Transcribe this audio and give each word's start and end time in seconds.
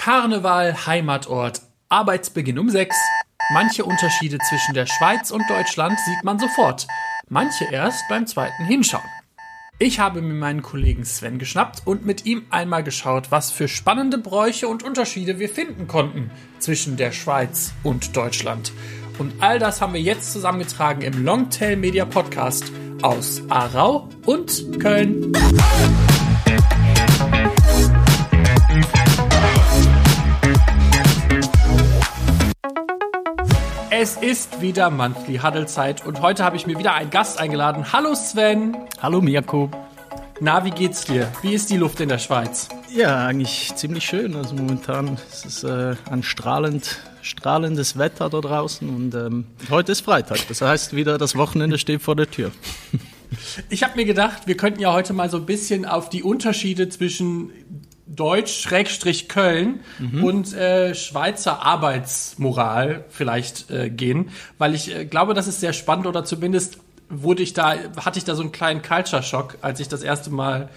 Karneval, 0.00 0.86
Heimatort, 0.86 1.60
Arbeitsbeginn 1.90 2.58
um 2.58 2.70
sechs. 2.70 2.96
Manche 3.52 3.84
Unterschiede 3.84 4.38
zwischen 4.48 4.72
der 4.72 4.86
Schweiz 4.86 5.30
und 5.30 5.42
Deutschland 5.46 6.00
sieht 6.00 6.24
man 6.24 6.38
sofort, 6.38 6.86
manche 7.28 7.66
erst 7.66 8.08
beim 8.08 8.26
zweiten 8.26 8.64
Hinschauen. 8.64 9.04
Ich 9.78 10.00
habe 10.00 10.22
mir 10.22 10.32
meinen 10.32 10.62
Kollegen 10.62 11.04
Sven 11.04 11.38
geschnappt 11.38 11.82
und 11.86 12.06
mit 12.06 12.24
ihm 12.24 12.46
einmal 12.48 12.82
geschaut, 12.82 13.30
was 13.30 13.50
für 13.50 13.68
spannende 13.68 14.16
Bräuche 14.16 14.68
und 14.68 14.82
Unterschiede 14.82 15.38
wir 15.38 15.50
finden 15.50 15.86
konnten 15.86 16.30
zwischen 16.60 16.96
der 16.96 17.12
Schweiz 17.12 17.74
und 17.82 18.16
Deutschland. 18.16 18.72
Und 19.18 19.34
all 19.42 19.58
das 19.58 19.82
haben 19.82 19.92
wir 19.92 20.00
jetzt 20.00 20.32
zusammengetragen 20.32 21.02
im 21.02 21.26
Longtail 21.26 21.76
Media 21.76 22.06
Podcast 22.06 22.72
aus 23.02 23.42
Aarau 23.50 24.08
und 24.24 24.80
Köln. 24.80 25.30
Es 34.02 34.16
ist 34.16 34.62
wieder 34.62 34.88
Monthly 34.88 35.40
Huddle 35.40 35.66
Zeit 35.66 36.06
und 36.06 36.22
heute 36.22 36.42
habe 36.42 36.56
ich 36.56 36.66
mir 36.66 36.78
wieder 36.78 36.94
einen 36.94 37.10
Gast 37.10 37.38
eingeladen. 37.38 37.92
Hallo 37.92 38.14
Sven. 38.14 38.74
Hallo 39.02 39.20
Mirko. 39.20 39.70
Na, 40.40 40.64
wie 40.64 40.70
geht's 40.70 41.04
dir? 41.04 41.30
Wie 41.42 41.52
ist 41.52 41.68
die 41.68 41.76
Luft 41.76 42.00
in 42.00 42.08
der 42.08 42.16
Schweiz? 42.16 42.70
Ja, 42.90 43.26
eigentlich 43.26 43.74
ziemlich 43.74 44.06
schön. 44.06 44.36
Also 44.36 44.54
momentan 44.54 45.18
ist 45.30 45.44
es 45.44 45.64
äh, 45.64 45.96
ein 46.10 46.22
strahlend, 46.22 46.98
strahlendes 47.20 47.98
Wetter 47.98 48.30
da 48.30 48.40
draußen 48.40 48.88
und 48.88 49.14
ähm, 49.14 49.44
heute 49.68 49.92
ist 49.92 50.00
Freitag. 50.00 50.48
Das 50.48 50.62
heißt 50.62 50.96
wieder, 50.96 51.18
das 51.18 51.36
Wochenende 51.36 51.76
steht 51.76 52.00
vor 52.00 52.16
der 52.16 52.30
Tür. 52.30 52.52
Ich 53.68 53.82
habe 53.82 53.96
mir 53.96 54.06
gedacht, 54.06 54.46
wir 54.46 54.56
könnten 54.56 54.80
ja 54.80 54.92
heute 54.92 55.12
mal 55.12 55.30
so 55.30 55.36
ein 55.36 55.46
bisschen 55.46 55.84
auf 55.84 56.08
die 56.08 56.22
Unterschiede 56.22 56.88
zwischen 56.88 57.50
Deutsch 58.14 58.60
Schrägstrich 58.60 59.28
Köln 59.28 59.80
mhm. 59.98 60.24
und 60.24 60.54
äh, 60.54 60.94
Schweizer 60.94 61.64
Arbeitsmoral 61.64 63.04
vielleicht 63.08 63.70
äh, 63.70 63.88
gehen, 63.88 64.30
weil 64.58 64.74
ich 64.74 64.94
äh, 64.94 65.04
glaube, 65.04 65.34
das 65.34 65.46
ist 65.46 65.60
sehr 65.60 65.72
spannend 65.72 66.06
oder 66.06 66.24
zumindest 66.24 66.78
wurde 67.08 67.42
ich 67.42 67.54
da 67.54 67.74
hatte 67.96 68.18
ich 68.18 68.24
da 68.24 68.34
so 68.34 68.42
einen 68.42 68.52
kleinen 68.52 68.82
Culture 68.82 69.22
Shock, 69.22 69.58
als 69.62 69.80
ich 69.80 69.88
das 69.88 70.02
erste 70.02 70.30
Mal 70.30 70.68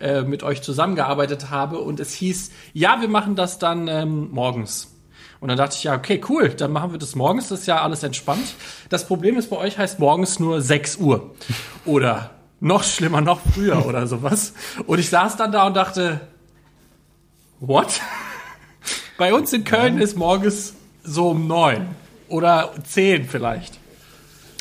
äh, 0.00 0.22
mit 0.22 0.42
euch 0.42 0.62
zusammengearbeitet 0.62 1.50
habe 1.50 1.78
und 1.78 2.00
es 2.00 2.12
hieß, 2.14 2.50
ja, 2.72 3.00
wir 3.00 3.08
machen 3.08 3.36
das 3.36 3.58
dann 3.58 3.88
ähm, 3.88 4.30
morgens. 4.30 4.88
Und 5.40 5.48
dann 5.48 5.58
dachte 5.58 5.74
ich, 5.76 5.84
ja, 5.84 5.96
okay, 5.96 6.20
cool, 6.28 6.50
dann 6.50 6.70
machen 6.72 6.92
wir 6.92 6.98
das 6.98 7.16
morgens, 7.16 7.48
das 7.48 7.60
ist 7.60 7.66
ja 7.66 7.82
alles 7.82 8.02
entspannt. 8.02 8.54
Das 8.90 9.06
Problem 9.06 9.36
ist, 9.36 9.50
bei 9.50 9.56
euch 9.56 9.76
heißt 9.76 9.98
morgens 9.98 10.38
nur 10.38 10.60
6 10.60 10.96
Uhr. 10.96 11.34
Oder 11.84 12.30
noch 12.60 12.84
schlimmer, 12.84 13.20
noch 13.20 13.40
früher 13.52 13.84
oder 13.86 14.06
sowas. 14.06 14.54
Und 14.86 15.00
ich 15.00 15.10
saß 15.10 15.36
dann 15.36 15.50
da 15.50 15.66
und 15.66 15.74
dachte, 15.74 16.20
What? 17.64 18.00
Bei 19.16 19.32
uns 19.32 19.52
in 19.52 19.62
Köln 19.62 19.98
ist 19.98 20.16
morgens 20.16 20.74
so 21.04 21.28
um 21.28 21.46
neun 21.46 21.86
oder 22.28 22.74
zehn 22.82 23.24
vielleicht. 23.24 23.78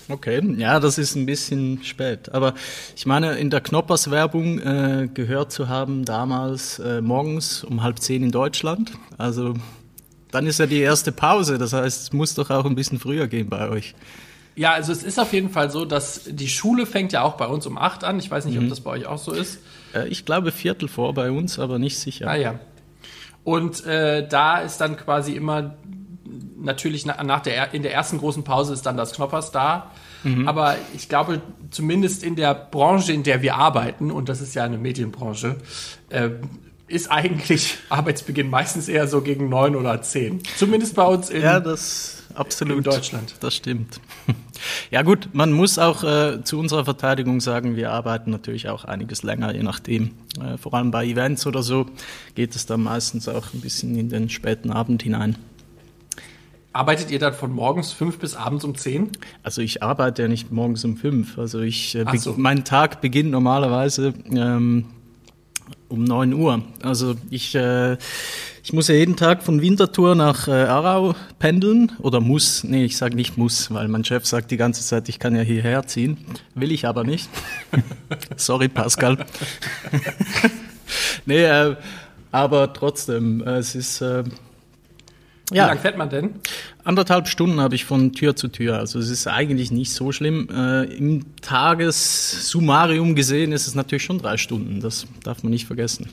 Okay, 0.08 0.40
ja, 0.58 0.80
das 0.80 1.00
ist 1.00 1.16
ein 1.16 1.26
bisschen 1.26 1.84
spät. 1.84 2.32
Aber 2.32 2.54
ich 2.96 3.08
meine, 3.08 3.40
in 3.40 3.50
der 3.50 3.62
Knoppers-Werbung 3.62 4.60
äh, 4.60 5.10
gehört 5.12 5.52
zu 5.52 5.68
haben, 5.68 6.06
damals 6.06 6.78
äh, 6.78 7.02
morgens 7.02 7.64
um 7.64 7.82
halb 7.82 7.98
zehn 7.98 8.22
in 8.22 8.30
Deutschland. 8.30 8.92
Also 9.18 9.56
dann 10.30 10.46
ist 10.46 10.60
ja 10.60 10.68
die 10.68 10.82
erste 10.82 11.12
Pause. 11.12 11.58
Das 11.58 11.74
heißt, 11.74 12.04
es 12.04 12.14
muss 12.14 12.36
doch 12.36 12.52
auch 12.52 12.66
ein 12.66 12.76
bisschen 12.76 13.00
früher 13.00 13.26
gehen 13.26 13.50
bei 13.50 13.68
euch. 13.68 13.96
Ja, 14.56 14.74
also 14.74 14.92
es 14.92 15.02
ist 15.02 15.20
auf 15.20 15.34
jeden 15.34 15.50
Fall 15.50 15.72
so, 15.72 15.86
dass 15.86 16.26
die 16.28 16.50
Schule 16.50 16.86
fängt 16.86 17.14
ja 17.14 17.24
auch 17.24 17.34
bei 17.34 17.48
uns 17.48 17.66
um 17.66 17.80
acht 17.80 18.04
an. 18.04 18.20
Ich 18.20 18.30
weiß 18.30 18.46
nicht, 18.46 18.60
mhm. 18.60 18.66
ob 18.66 18.70
das 18.70 18.82
bei 18.82 18.92
euch 18.92 19.08
auch 19.08 19.18
so 19.18 19.32
ist. 19.32 19.58
Äh, 19.96 20.08
ich 20.10 20.24
glaube 20.24 20.52
Viertel 20.52 20.88
vor 20.88 21.16
bei 21.16 21.32
uns, 21.32 21.58
aber 21.58 21.80
nicht 21.80 21.98
sicher. 21.98 22.28
Ah 22.28 22.36
ja. 22.36 22.60
Und 23.44 23.86
äh, 23.86 24.28
da 24.28 24.60
ist 24.60 24.80
dann 24.82 24.98
quasi 24.98 25.34
immer 25.34 25.76
natürlich 26.58 27.06
nach 27.06 27.42
der 27.42 27.74
in 27.74 27.82
der 27.82 27.94
ersten 27.94 28.20
großen 28.20 28.44
Pause 28.44 28.74
ist 28.74 28.86
dann 28.86 28.98
das 28.98 29.14
Knoppers 29.14 29.52
da. 29.52 29.92
Mhm. 30.24 30.48
Aber 30.48 30.76
ich 30.96 31.10
glaube, 31.10 31.42
zumindest 31.72 32.24
in 32.24 32.36
der 32.36 32.54
Branche, 32.54 33.12
in 33.12 33.24
der 33.24 33.42
wir 33.42 33.56
arbeiten, 33.56 34.12
und 34.12 34.30
das 34.30 34.42
ist 34.42 34.54
ja 34.54 34.64
eine 34.64 34.78
Medienbranche, 34.78 35.58
äh, 36.10 36.30
ist 36.88 37.10
eigentlich 37.10 37.78
Arbeitsbeginn 37.90 38.50
meistens 38.50 38.88
eher 38.88 39.08
so 39.08 39.22
gegen 39.22 39.50
neun 39.50 39.76
oder 39.76 40.02
zehn. 40.02 40.42
Zumindest 40.58 40.96
bei 40.96 41.06
uns 41.06 41.30
in, 41.30 41.42
ja, 41.42 41.60
das 41.60 42.21
absolut. 42.36 42.78
in 42.78 42.84
Deutschland. 42.84 43.36
Das 43.40 43.56
stimmt. 43.56 44.00
Ja 44.92 45.02
gut, 45.02 45.30
man 45.34 45.52
muss 45.52 45.80
auch 45.80 46.04
äh, 46.04 46.44
zu 46.44 46.60
unserer 46.60 46.86
Verteidigung 46.86 47.42
sagen, 47.42 47.76
wir 47.76 47.92
arbeiten 47.92 48.30
natürlich 48.30 48.70
auch 48.70 48.86
einiges 48.86 49.24
länger, 49.24 49.56
je 49.56 49.64
nachdem. 49.64 50.12
Äh, 50.40 50.60
vor 50.60 50.76
allem 50.76 50.92
bei 50.92 51.04
Events 51.04 51.48
oder 51.48 51.64
so 51.64 51.88
geht 52.36 52.56
es 52.56 52.68
dann 52.68 52.84
meistens 52.84 53.28
auch 53.28 53.56
ein 53.56 53.62
bisschen 53.62 53.96
in 53.96 54.10
den 54.10 54.30
späten 54.30 54.70
Abend 54.70 55.02
hinein. 55.02 55.36
Arbeitet 56.74 57.12
ihr 57.12 57.20
dann 57.20 57.34
von 57.34 57.52
morgens 57.52 57.92
fünf 57.92 58.20
bis 58.20 58.36
abends 58.36 58.64
um 58.64 58.76
zehn? 58.76 59.10
Also 59.44 59.62
ich 59.62 59.84
arbeite 59.84 60.22
ja 60.22 60.28
nicht 60.28 60.52
morgens 60.52 60.86
um 60.86 60.96
fünf. 60.96 61.38
Also 61.38 61.60
ich 61.60 61.96
äh, 61.96 62.06
so. 62.18 62.36
mein 62.38 62.64
Tag 62.64 63.02
beginnt 63.02 63.32
normalerweise 63.32 64.14
ähm, 64.30 64.86
um 65.90 66.04
9 66.04 66.34
Uhr. 66.34 66.62
Also 66.82 67.16
ich, 67.30 67.56
äh, 67.56 67.98
ich 68.64 68.74
muss 68.74 68.88
ja 68.88 68.96
jeden 68.96 69.16
Tag 69.16 69.44
von 69.44 69.62
Winterthur 69.62 70.16
nach 70.16 70.48
äh, 70.48 70.52
Aarau 70.52 71.16
pendeln 71.40 71.92
oder 72.00 72.20
muss, 72.20 72.64
nee, 72.64 72.86
ich 72.86 72.98
sage 72.98 73.16
nicht 73.16 73.38
muss, 73.38 73.72
weil 73.74 73.88
mein 73.88 74.06
Chef 74.06 74.26
sagt 74.26 74.52
die 74.52 74.58
ganze 74.58 74.84
Zeit, 74.84 75.10
ich 75.10 75.20
kann 75.20 75.36
ja 75.36 75.42
hierher 75.42 75.88
ziehen. 75.88 76.18
Will 76.54 76.72
ich 76.72 76.86
aber 76.86 77.04
nicht. 77.04 77.30
Sorry, 78.36 78.68
Pascal. 78.68 79.18
nee, 81.26 81.44
äh, 81.44 81.76
aber 82.32 82.74
trotzdem, 82.74 83.42
äh, 83.42 83.58
es 83.58 83.76
ist... 83.76 84.02
Äh, 84.02 84.24
wie 85.50 85.58
ja. 85.58 85.68
lange 85.68 85.82
fährt 85.82 85.98
man 85.98 86.10
denn? 86.10 86.36
Anderthalb 86.86 87.28
Stunden 87.28 87.60
habe 87.60 87.76
ich 87.76 87.84
von 87.84 88.14
Tür 88.14 88.38
zu 88.38 88.48
Tür. 88.48 88.78
Also 88.78 89.00
es 89.00 89.10
ist 89.10 89.28
eigentlich 89.28 89.70
nicht 89.70 89.92
so 89.92 90.14
schlimm. 90.14 90.48
Äh, 90.50 90.86
Im 90.96 91.26
Tagessummarium 91.42 93.16
gesehen 93.16 93.52
ist 93.52 93.68
es 93.68 93.76
natürlich 93.76 94.04
schon 94.04 94.20
drei 94.20 94.38
Stunden. 94.38 94.80
Das 94.80 95.08
darf 95.24 95.44
man 95.44 95.50
nicht 95.50 95.68
vergessen. 95.68 96.10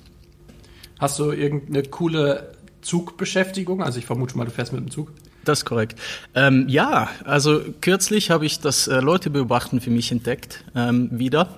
Hast 0.98 1.19
du 1.19 1.31
irgendeine 1.31 1.82
coole 1.84 2.53
Zugbeschäftigung? 2.82 3.82
Also 3.82 3.98
ich 3.98 4.06
vermute 4.06 4.36
mal, 4.36 4.44
du 4.44 4.50
fährst 4.50 4.72
mit 4.72 4.82
dem 4.82 4.91
Zug. 4.91 5.12
Das 5.44 5.60
ist 5.60 5.64
korrekt. 5.64 5.98
Ähm, 6.34 6.66
ja, 6.69 7.09
also 7.25 7.60
kürzlich 7.81 8.31
habe 8.31 8.44
ich 8.44 8.60
das 8.60 8.86
äh, 8.88 9.00
Leute 9.00 9.31
beobachten 9.31 9.81
für 9.81 9.91
mich 9.91 10.12
entdeckt 10.12 10.64
ähm, 10.75 11.09
wieder. 11.10 11.56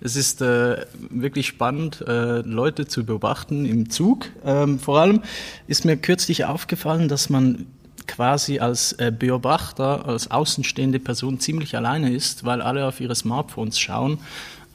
Es 0.00 0.14
ist 0.14 0.42
äh, 0.42 0.84
wirklich 1.10 1.46
spannend, 1.46 2.04
äh, 2.06 2.40
Leute 2.40 2.86
zu 2.86 3.04
beobachten 3.04 3.64
im 3.64 3.90
Zug. 3.90 4.26
Ähm, 4.44 4.78
vor 4.78 5.00
allem 5.00 5.22
ist 5.66 5.84
mir 5.84 5.96
kürzlich 5.96 6.44
aufgefallen, 6.44 7.08
dass 7.08 7.30
man 7.30 7.66
quasi 8.06 8.58
als 8.58 8.92
äh, 8.94 9.12
Beobachter, 9.16 10.06
als 10.06 10.30
außenstehende 10.30 10.98
Person 10.98 11.40
ziemlich 11.40 11.76
alleine 11.76 12.12
ist, 12.12 12.44
weil 12.44 12.62
alle 12.62 12.86
auf 12.86 13.00
ihre 13.00 13.14
Smartphones 13.14 13.78
schauen 13.78 14.18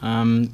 ähm, 0.03 0.49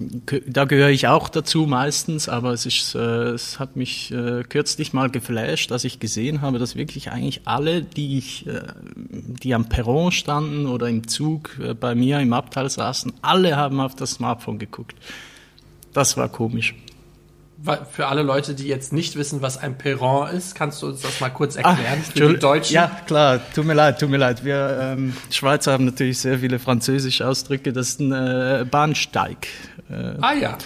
da 0.46 0.66
gehöre 0.66 0.90
ich 0.90 1.08
auch 1.08 1.28
dazu 1.28 1.66
meistens, 1.66 2.30
aber 2.30 2.54
es, 2.54 2.68
ist, 2.68 2.94
äh, 2.94 3.30
es 3.30 3.60
hat 3.60 3.76
mich 3.76 4.12
äh, 4.12 4.44
kürzlich 4.44 4.94
mal 4.94 5.10
geflasht, 5.10 5.72
dass 5.72 5.86
ich 5.86 6.00
gesehen 6.00 6.42
habe, 6.42 6.60
dass 6.60 6.76
wirklich 6.76 7.12
eigentlich 7.12 7.42
alle, 7.46 7.82
die, 7.82 8.20
ich, 8.20 8.46
äh, 8.46 8.62
die 9.10 9.56
am 9.56 9.68
Perron 9.68 10.12
standen 10.12 10.68
oder 10.68 10.88
im 10.88 11.08
Zug 11.08 11.58
äh, 11.64 11.74
bei 11.74 11.96
mir 11.96 12.20
im 12.20 12.34
Abteil 12.34 12.70
saßen, 12.70 13.14
alle 13.22 13.56
haben 13.56 13.80
auf 13.80 13.96
das 13.96 14.12
Smartphone 14.12 14.60
geguckt. 14.60 14.96
Das 15.94 16.16
war 16.16 16.30
komisch 16.30 16.76
für 17.92 18.08
alle 18.08 18.22
Leute, 18.22 18.54
die 18.54 18.68
jetzt 18.68 18.94
nicht 18.94 19.16
wissen, 19.16 19.42
was 19.42 19.58
ein 19.58 19.78
Perron 19.78 20.30
ist, 20.30 20.56
kannst 20.56 20.82
du 20.82 20.88
uns 20.88 21.02
das 21.02 21.20
mal 21.20 21.30
kurz 21.30 21.56
erklären 21.56 22.02
Ach, 22.02 22.12
für 22.12 22.30
die 22.30 22.40
Deutschen? 22.40 22.74
Ja, 22.74 23.00
klar. 23.06 23.40
Tut 23.54 23.66
mir 23.66 23.74
leid, 23.74 24.00
tut 24.00 24.10
mir 24.10 24.18
leid. 24.18 24.46
Wir 24.46 24.80
ähm, 24.82 25.14
Schweizer 25.30 25.74
haben 25.74 25.86
natürlich 25.86 26.20
sehr 26.20 26.40
viele 26.40 26.60
französische 26.60 27.28
Ausdrücke. 27.28 27.74
Das 27.74 27.90
ist 27.90 28.00
ein 28.00 28.12
äh, 28.12 28.66
Bahnsteig. 28.70 29.48
Äh, 29.90 30.14
ah 30.22 30.34
ja. 30.34 30.58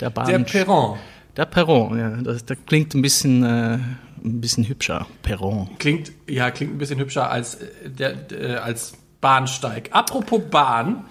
Der, 0.00 0.10
Bahn 0.10 0.26
der 0.26 0.38
Perron. 0.40 0.98
Der 1.36 1.46
Perron, 1.46 1.98
ja. 1.98 2.10
Das, 2.10 2.44
das 2.44 2.58
klingt 2.66 2.94
ein 2.94 3.02
bisschen, 3.02 3.42
äh, 3.44 3.78
ein 4.24 4.40
bisschen 4.40 4.68
hübscher. 4.68 5.06
Perron. 5.22 5.70
Klingt, 5.78 6.12
ja, 6.28 6.50
klingt 6.50 6.74
ein 6.74 6.78
bisschen 6.78 6.98
hübscher 6.98 7.30
als, 7.30 7.54
äh, 7.54 7.88
der, 7.88 8.30
äh, 8.30 8.56
als 8.56 8.92
Bahnsteig. 9.20 9.88
Apropos 9.92 10.42
Bahn 10.50 11.04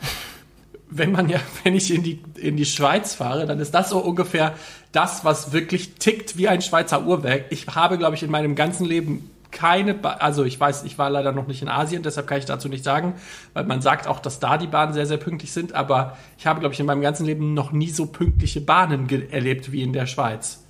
wenn 0.91 1.11
man 1.11 1.29
ja, 1.29 1.39
wenn 1.63 1.73
ich 1.73 1.93
in 1.93 2.03
die, 2.03 2.21
in 2.35 2.57
die 2.57 2.65
Schweiz 2.65 3.15
fahre, 3.15 3.47
dann 3.47 3.59
ist 3.59 3.71
das 3.71 3.89
so 3.89 3.99
ungefähr 3.99 4.53
das, 4.91 5.23
was 5.23 5.53
wirklich 5.53 5.95
tickt 5.95 6.38
wie 6.38 6.47
ein 6.47 6.61
Schweizer 6.61 7.05
Uhrwerk. 7.05 7.45
Ich 7.49 7.67
habe, 7.67 7.97
glaube 7.97 8.15
ich, 8.15 8.23
in 8.23 8.31
meinem 8.31 8.55
ganzen 8.55 8.85
Leben 8.85 9.29
keine, 9.51 9.93
ba 9.93 10.13
also 10.13 10.43
ich 10.45 10.59
weiß, 10.59 10.83
ich 10.83 10.97
war 10.97 11.09
leider 11.09 11.33
noch 11.33 11.45
nicht 11.45 11.61
in 11.61 11.67
Asien, 11.67 12.03
deshalb 12.03 12.27
kann 12.27 12.39
ich 12.39 12.45
dazu 12.45 12.69
nicht 12.69 12.83
sagen, 12.83 13.15
weil 13.53 13.65
man 13.65 13.81
sagt 13.81 14.07
auch, 14.07 14.19
dass 14.19 14.39
da 14.39 14.57
die 14.57 14.67
Bahnen 14.67 14.93
sehr, 14.93 15.05
sehr 15.05 15.17
pünktlich 15.17 15.51
sind, 15.51 15.73
aber 15.73 16.17
ich 16.38 16.47
habe, 16.47 16.61
glaube 16.61 16.73
ich, 16.73 16.79
in 16.79 16.85
meinem 16.85 17.01
ganzen 17.01 17.25
Leben 17.25 17.53
noch 17.53 17.71
nie 17.71 17.89
so 17.89 18.05
pünktliche 18.05 18.61
Bahnen 18.61 19.09
erlebt 19.29 19.71
wie 19.71 19.83
in 19.83 19.93
der 19.93 20.07
Schweiz. 20.07 20.63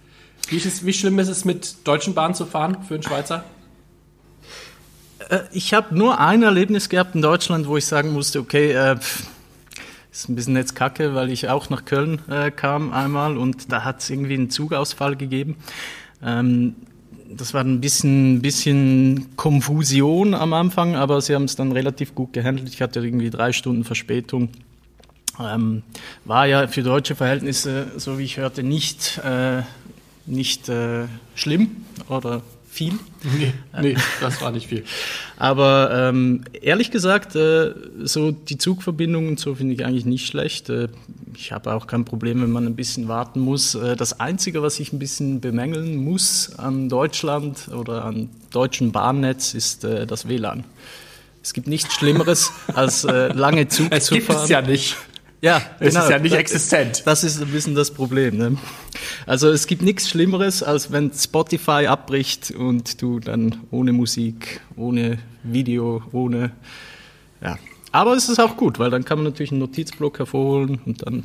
Wie, 0.47 0.57
ist, 0.57 0.85
wie 0.85 0.93
schlimm 0.93 1.19
ist 1.19 1.29
es, 1.29 1.45
mit 1.45 1.87
deutschen 1.87 2.15
Bahnen 2.15 2.33
zu 2.33 2.45
fahren 2.45 2.77
für 2.87 2.95
einen 2.95 3.03
Schweizer? 3.03 3.43
Äh, 5.29 5.41
ich 5.51 5.73
habe 5.73 5.95
nur 5.95 6.19
ein 6.19 6.41
Erlebnis 6.43 6.89
gehabt 6.89 7.15
in 7.15 7.21
Deutschland, 7.21 7.67
wo 7.67 7.77
ich 7.77 7.85
sagen 7.85 8.11
musste, 8.11 8.39
okay, 8.39 8.71
äh, 8.71 8.97
ist 10.11 10.29
ein 10.29 10.35
bisschen 10.35 10.55
jetzt 10.55 10.75
kacke, 10.75 11.15
weil 11.15 11.31
ich 11.31 11.47
auch 11.47 11.69
nach 11.69 11.85
Köln 11.85 12.21
äh, 12.29 12.51
kam 12.51 12.91
einmal 12.91 13.37
und 13.37 13.71
da 13.71 13.83
hat 13.83 14.01
es 14.01 14.09
irgendwie 14.09 14.33
einen 14.33 14.49
Zugausfall 14.49 15.15
gegeben. 15.15 15.55
Ähm, 16.23 16.75
das 17.29 17.53
war 17.53 17.63
ein 17.63 17.79
bisschen, 17.79 18.41
bisschen 18.41 19.37
Konfusion 19.37 20.33
am 20.33 20.53
Anfang, 20.53 20.95
aber 20.95 21.21
sie 21.21 21.33
haben 21.33 21.45
es 21.45 21.55
dann 21.55 21.71
relativ 21.71 22.13
gut 22.13 22.33
gehandelt. 22.33 22.69
Ich 22.69 22.81
hatte 22.81 22.99
irgendwie 22.99 23.29
drei 23.29 23.53
Stunden 23.53 23.85
Verspätung. 23.85 24.49
Ähm, 25.39 25.83
war 26.25 26.45
ja 26.45 26.67
für 26.67 26.83
deutsche 26.83 27.15
Verhältnisse, 27.15 27.87
so 27.95 28.19
wie 28.19 28.23
ich 28.23 28.35
hörte, 28.35 28.63
nicht, 28.63 29.17
äh, 29.19 29.61
nicht 30.25 30.67
äh, 30.67 31.05
schlimm 31.35 31.85
oder 32.09 32.41
viel. 32.71 32.93
Nee, 33.37 33.53
nee, 33.79 33.95
das 34.19 34.41
war 34.41 34.49
nicht 34.51 34.65
viel. 34.67 34.83
Aber 35.37 35.91
ähm, 35.93 36.43
ehrlich 36.59 36.89
gesagt, 36.89 37.35
äh, 37.35 37.71
so 38.03 38.31
die 38.31 38.57
Zugverbindungen 38.57 39.37
so 39.37 39.53
finde 39.53 39.75
ich 39.75 39.85
eigentlich 39.85 40.05
nicht 40.05 40.25
schlecht. 40.25 40.69
Äh, 40.69 40.87
ich 41.35 41.51
habe 41.51 41.73
auch 41.73 41.85
kein 41.85 42.03
Problem, 42.03 42.41
wenn 42.41 42.49
man 42.51 42.65
ein 42.65 42.75
bisschen 42.75 43.07
warten 43.07 43.41
muss. 43.41 43.75
Äh, 43.75 43.95
das 43.95 44.19
Einzige, 44.19 44.63
was 44.63 44.79
ich 44.79 44.91
ein 44.91 44.97
bisschen 44.97 45.39
bemängeln 45.39 45.97
muss 45.97 46.55
an 46.57 46.89
Deutschland 46.89 47.67
oder 47.67 48.05
an 48.05 48.29
deutschen 48.49 48.91
Bahnnetz, 48.91 49.53
ist 49.53 49.83
äh, 49.83 50.07
das 50.07 50.27
WLAN. 50.27 50.63
Es 51.43 51.53
gibt 51.53 51.67
nichts 51.67 51.93
Schlimmeres, 51.93 52.51
als 52.73 53.03
äh, 53.03 53.27
lange 53.33 53.67
Zug 53.67 53.87
es 53.91 54.05
zu 54.05 54.15
gibt 54.15 54.27
fahren. 54.27 54.43
es 54.43 54.49
ja 54.49 54.61
nicht. 54.61 54.95
Ja, 55.43 55.59
Es 55.79 55.93
genau. 55.93 56.03
ist 56.05 56.09
ja 56.11 56.19
nicht 56.19 56.33
Das- 56.33 56.39
existent. 56.39 57.03
Das 57.05 57.23
ist 57.23 57.41
ein 57.41 57.47
bisschen 57.49 57.73
das 57.73 57.91
Problem. 57.91 58.37
Ne? 58.37 58.57
Also 59.25 59.49
es 59.49 59.65
gibt 59.65 59.81
nichts 59.81 60.07
Schlimmeres, 60.09 60.61
als 60.61 60.91
wenn 60.91 61.11
Spotify 61.13 61.87
abbricht 61.87 62.51
und 62.51 63.01
du 63.01 63.19
dann 63.19 63.57
ohne 63.71 63.91
Musik, 63.91 64.61
ohne 64.75 65.17
Video, 65.43 66.03
ohne... 66.11 66.51
Ja. 67.43 67.57
Aber 67.91 68.13
es 68.13 68.29
ist 68.29 68.39
auch 68.39 68.55
gut, 68.55 68.77
weil 68.77 68.91
dann 68.91 69.03
kann 69.03 69.17
man 69.17 69.25
natürlich 69.25 69.51
einen 69.51 69.59
Notizblock 69.61 70.19
hervorholen 70.19 70.79
und 70.85 71.05
dann... 71.05 71.23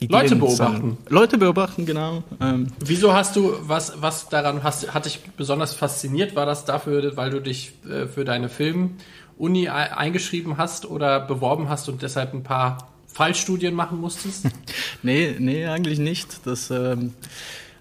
Leute 0.00 0.26
Ideen 0.26 0.38
beobachten. 0.40 0.56
sammeln. 0.74 0.96
Leute 1.08 1.38
beobachten, 1.38 1.86
genau. 1.86 2.24
Ähm, 2.40 2.66
Wieso 2.84 3.14
hast 3.14 3.36
du, 3.36 3.54
was, 3.60 3.92
was 4.02 4.28
daran 4.28 4.62
hast, 4.64 4.92
hat 4.92 5.06
dich 5.06 5.20
besonders 5.36 5.72
fasziniert? 5.72 6.34
War 6.34 6.44
das 6.46 6.64
dafür, 6.66 7.16
weil 7.16 7.30
du 7.30 7.40
dich 7.40 7.72
äh, 7.88 8.06
für 8.06 8.24
deine 8.24 8.48
Film-Uni 8.50 9.68
eingeschrieben 9.68 10.58
hast 10.58 10.84
oder 10.84 11.20
beworben 11.20 11.68
hast 11.70 11.88
und 11.88 12.02
deshalb 12.02 12.34
ein 12.34 12.42
paar 12.42 12.88
Fallstudien 13.14 13.74
machen 13.74 14.00
musstest? 14.00 14.46
Nee, 15.02 15.36
nee, 15.38 15.66
eigentlich 15.66 15.98
nicht. 15.98 16.46
Das, 16.46 16.70
ähm, 16.70 17.12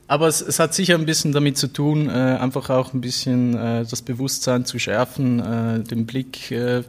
aber 0.08 0.28
es, 0.28 0.42
es 0.42 0.60
hat 0.60 0.74
sicher 0.74 0.96
ein 0.96 1.06
bisschen 1.06 1.32
damit 1.32 1.58
zu 1.58 1.68
tun, 1.68 2.08
äh, 2.08 2.12
einfach 2.12 2.70
auch 2.70 2.94
ein 2.94 3.02
bisschen 3.02 3.56
äh, 3.56 3.86
das 3.90 4.02
Bewusstsein 4.02 4.66
zu 4.66 4.78
schärfen, 4.78 5.40
äh, 5.40 5.80
den 5.80 6.06
Blick 6.06 6.52
äh, 6.52 6.84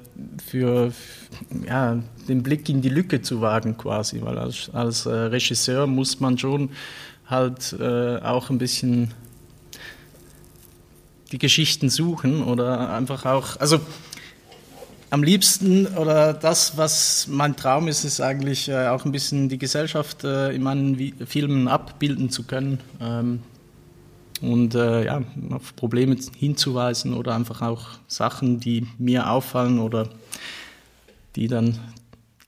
für, 0.44 0.92
ja, 1.66 2.02
den 2.28 2.42
Blick 2.42 2.68
in 2.68 2.82
die 2.82 2.88
Lücke 2.88 3.22
zu 3.22 3.40
wagen 3.40 3.78
quasi, 3.78 4.20
weil 4.22 4.38
als, 4.38 4.70
als 4.72 5.06
äh, 5.06 5.10
Regisseur 5.12 5.86
muss 5.86 6.20
man 6.20 6.36
schon 6.36 6.70
halt 7.26 7.74
äh, 7.80 8.18
auch 8.18 8.50
ein 8.50 8.58
bisschen 8.58 9.14
die 11.32 11.38
Geschichten 11.38 11.88
suchen 11.88 12.42
oder 12.42 12.92
einfach 12.92 13.24
auch, 13.24 13.58
also 13.58 13.80
am 15.14 15.22
liebsten 15.22 15.86
oder 15.86 16.32
das, 16.32 16.76
was 16.76 17.28
mein 17.28 17.54
Traum 17.54 17.86
ist, 17.86 18.02
ist 18.02 18.20
eigentlich 18.20 18.68
äh, 18.68 18.88
auch 18.88 19.04
ein 19.04 19.12
bisschen 19.12 19.48
die 19.48 19.58
Gesellschaft 19.58 20.24
äh, 20.24 20.50
in 20.50 20.60
meinen 20.60 20.98
Vi 20.98 21.14
Filmen 21.24 21.68
abbilden 21.68 22.30
zu 22.30 22.42
können 22.42 22.80
ähm, 23.00 23.40
und 24.40 24.74
äh, 24.74 25.04
ja, 25.04 25.22
auf 25.50 25.76
Probleme 25.76 26.16
hinzuweisen 26.36 27.14
oder 27.14 27.32
einfach 27.36 27.62
auch 27.62 27.90
Sachen, 28.08 28.58
die 28.58 28.88
mir 28.98 29.30
auffallen 29.30 29.78
oder 29.78 30.08
die 31.36 31.46
dann 31.46 31.78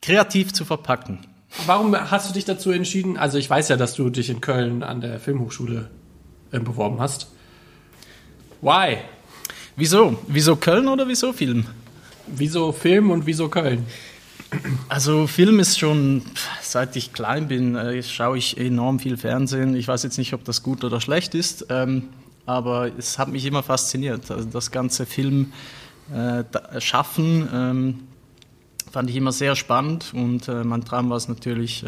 kreativ 0.03 0.53
zu 0.53 0.65
verpacken. 0.65 1.21
Warum 1.67 1.95
hast 1.95 2.29
du 2.29 2.35
dich 2.35 2.47
dazu 2.47 2.73
entschieden? 2.73 3.17
Also 3.17 3.39
ich 3.39 3.49
weiß 3.49 3.69
ja, 3.69 3.77
dass 3.77 3.95
du 3.95 4.11
dich 4.11 4.29
in 4.29 4.41
Köln 4.41 4.83
an 4.83 5.01
der 5.01 5.21
Filmhochschule 5.21 5.89
äh, 6.51 6.59
beworben 6.59 6.99
hast. 6.99 7.29
Why? 8.61 8.99
Wieso? 9.77 10.19
Wieso 10.27 10.57
Köln 10.57 10.89
oder 10.89 11.07
wieso 11.07 11.33
Film? 11.33 11.67
Wieso 12.29 12.73
Film 12.73 13.11
und 13.11 13.27
wieso 13.27 13.49
Köln? 13.49 13.87
Also 14.89 15.27
Film 15.27 15.59
ist 15.59 15.79
schon, 15.79 16.23
seit 16.63 16.97
ich 16.97 17.13
klein 17.13 17.49
bin, 17.49 17.75
äh, 17.75 18.03
schaue 18.03 18.39
ich 18.39 18.59
enorm 18.59 18.99
viel 18.99 19.17
Fernsehen. 19.17 19.75
Ich 19.75 19.89
weiß 19.89 20.03
jetzt 20.05 20.19
nicht, 20.19 20.33
ob 20.35 20.45
das 20.45 20.63
gut 20.63 20.85
oder 20.85 21.01
schlecht 21.01 21.35
ist, 21.35 21.67
ähm, 21.69 22.05
aber 22.47 22.91
es 22.97 23.19
hat 23.19 23.29
mich 23.29 23.45
immer 23.45 23.63
fasziniert. 23.63 24.31
Also 24.31 24.49
das 24.49 24.71
ganze 24.71 25.05
Film 25.05 25.53
äh, 26.13 26.45
schaffen 26.81 27.49
ähm, 27.53 28.01
fand 28.91 29.11
ich 29.11 29.17
immer 29.17 29.33
sehr 29.33 29.57
spannend 29.57 30.13
und 30.15 30.49
äh, 30.49 30.63
mein 30.65 30.85
Traum 30.85 31.11
war 31.11 31.17
es 31.17 31.29
natürlich, 31.29 31.85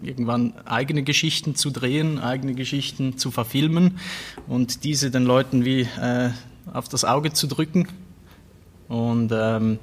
irgendwann 0.00 0.54
eigene 0.64 1.02
Geschichten 1.02 1.54
zu 1.54 1.70
drehen, 1.70 2.18
eigene 2.18 2.54
Geschichten 2.54 3.18
zu 3.18 3.30
verfilmen 3.30 3.98
und 4.46 4.84
diese 4.84 5.10
den 5.10 5.24
Leuten 5.24 5.64
wie 5.64 5.86
auf 6.72 6.88
das 6.88 7.04
Auge 7.04 7.32
zu 7.32 7.46
drücken. 7.46 7.88
Und 8.88 9.32
ähm, 9.32 9.78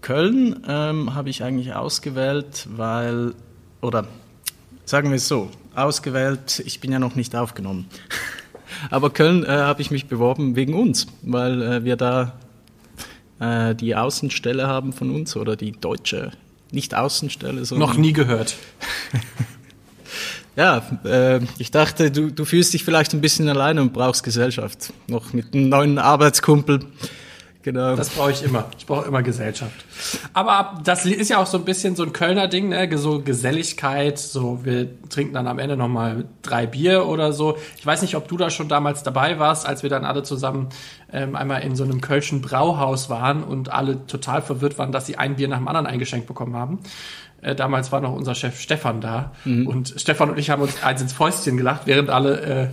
Köln 0.00 0.62
ähm, 0.68 1.14
habe 1.14 1.30
ich 1.30 1.42
eigentlich 1.42 1.74
ausgewählt, 1.74 2.66
weil, 2.76 3.34
oder 3.80 4.06
sagen 4.84 5.10
wir 5.10 5.16
es 5.16 5.28
so, 5.28 5.50
ausgewählt, 5.74 6.62
ich 6.64 6.80
bin 6.80 6.92
ja 6.92 6.98
noch 6.98 7.14
nicht 7.14 7.34
aufgenommen. 7.36 7.86
Aber 8.90 9.10
Köln 9.10 9.44
äh, 9.44 9.48
habe 9.48 9.82
ich 9.82 9.90
mich 9.90 10.06
beworben 10.06 10.56
wegen 10.56 10.74
uns, 10.74 11.06
weil 11.22 11.62
äh, 11.62 11.84
wir 11.84 11.96
da 11.96 12.34
äh, 13.40 13.74
die 13.74 13.94
Außenstelle 13.96 14.66
haben 14.66 14.92
von 14.92 15.10
uns 15.10 15.36
oder 15.36 15.56
die 15.56 15.72
deutsche, 15.72 16.32
nicht 16.70 16.94
Außenstelle, 16.94 17.64
sondern. 17.64 17.88
Noch 17.88 17.96
nie 17.96 18.12
gehört. 18.12 18.56
Ja, 20.56 20.82
äh, 21.04 21.40
ich 21.58 21.72
dachte, 21.72 22.12
du, 22.12 22.30
du 22.30 22.44
fühlst 22.44 22.74
dich 22.74 22.84
vielleicht 22.84 23.12
ein 23.12 23.20
bisschen 23.20 23.48
alleine 23.48 23.82
und 23.82 23.92
brauchst 23.92 24.22
Gesellschaft. 24.22 24.92
Noch 25.08 25.32
mit 25.32 25.52
einem 25.52 25.68
neuen 25.68 25.98
Arbeitskumpel. 25.98 26.80
Genau. 27.64 27.96
Das 27.96 28.10
brauche 28.10 28.30
ich 28.30 28.42
immer. 28.42 28.66
Ich 28.76 28.84
brauche 28.84 29.08
immer 29.08 29.22
Gesellschaft. 29.22 29.86
Aber 30.34 30.78
das 30.84 31.06
ist 31.06 31.30
ja 31.30 31.38
auch 31.38 31.46
so 31.46 31.56
ein 31.56 31.64
bisschen 31.64 31.96
so 31.96 32.02
ein 32.02 32.12
Kölner 32.12 32.46
Ding, 32.46 32.68
ne? 32.68 32.86
So 32.98 33.22
Geselligkeit, 33.22 34.18
so 34.18 34.60
wir 34.64 34.88
trinken 35.08 35.32
dann 35.32 35.46
am 35.46 35.58
Ende 35.58 35.74
nochmal 35.74 36.26
drei 36.42 36.66
Bier 36.66 37.06
oder 37.06 37.32
so. 37.32 37.56
Ich 37.78 37.86
weiß 37.86 38.02
nicht, 38.02 38.16
ob 38.16 38.28
du 38.28 38.36
da 38.36 38.50
schon 38.50 38.68
damals 38.68 39.02
dabei 39.02 39.38
warst, 39.38 39.66
als 39.66 39.82
wir 39.82 39.88
dann 39.88 40.04
alle 40.04 40.22
zusammen 40.22 40.68
ähm, 41.10 41.36
einmal 41.36 41.62
in 41.62 41.74
so 41.74 41.84
einem 41.84 42.02
kölschen 42.02 42.42
Brauhaus 42.42 43.08
waren 43.08 43.42
und 43.42 43.72
alle 43.72 44.06
total 44.06 44.42
verwirrt 44.42 44.76
waren, 44.76 44.92
dass 44.92 45.06
sie 45.06 45.16
ein 45.16 45.36
Bier 45.36 45.48
nach 45.48 45.56
dem 45.56 45.66
anderen 45.66 45.86
eingeschenkt 45.86 46.26
bekommen 46.26 46.56
haben. 46.56 46.80
Äh, 47.40 47.54
damals 47.54 47.90
war 47.92 48.02
noch 48.02 48.12
unser 48.12 48.34
Chef 48.34 48.60
Stefan 48.60 49.00
da 49.00 49.32
und 49.66 49.94
Stefan 49.96 50.28
und 50.28 50.38
ich 50.38 50.50
haben 50.50 50.60
uns 50.60 50.82
eins 50.82 51.00
ins 51.00 51.14
Fäustchen 51.14 51.56
gelacht, 51.56 51.82
während 51.86 52.10
alle 52.10 52.40
äh, 52.42 52.68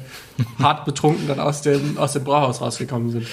hart 0.61 0.83
betrunken 0.83 1.29
dann 1.29 1.39
aus 1.39 1.61
dem, 1.61 1.97
aus 1.97 2.11
dem 2.11 2.25
Brauhaus 2.25 2.59
rausgekommen 2.59 3.09
sind. 3.09 3.27